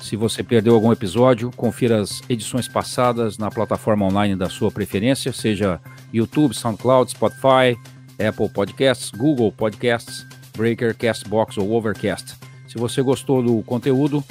[0.00, 5.32] Se você perdeu algum episódio, confira as edições passadas na plataforma online da sua preferência,
[5.32, 5.80] seja
[6.12, 7.78] YouTube, SoundCloud, Spotify,
[8.18, 10.26] Apple Podcasts, Google Podcasts,
[10.56, 12.34] Breaker, Castbox ou Overcast.
[12.66, 14.24] Se você gostou do conteúdo,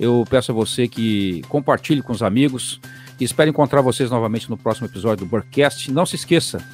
[0.00, 2.80] eu peço a você que compartilhe com os amigos
[3.20, 5.92] e espero encontrar vocês novamente no próximo episódio do Burcast.
[5.92, 6.64] Não se esqueça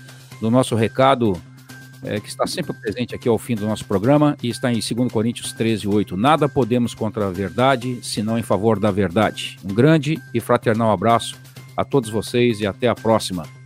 [0.41, 1.41] do nosso recado
[2.03, 5.13] é, que está sempre presente aqui ao fim do nosso programa e está em 2
[5.13, 6.17] Coríntios 13, 8.
[6.17, 9.59] Nada podemos contra a verdade, senão em favor da verdade.
[9.65, 11.37] Um grande e fraternal abraço
[11.77, 13.60] a todos vocês e até a próxima.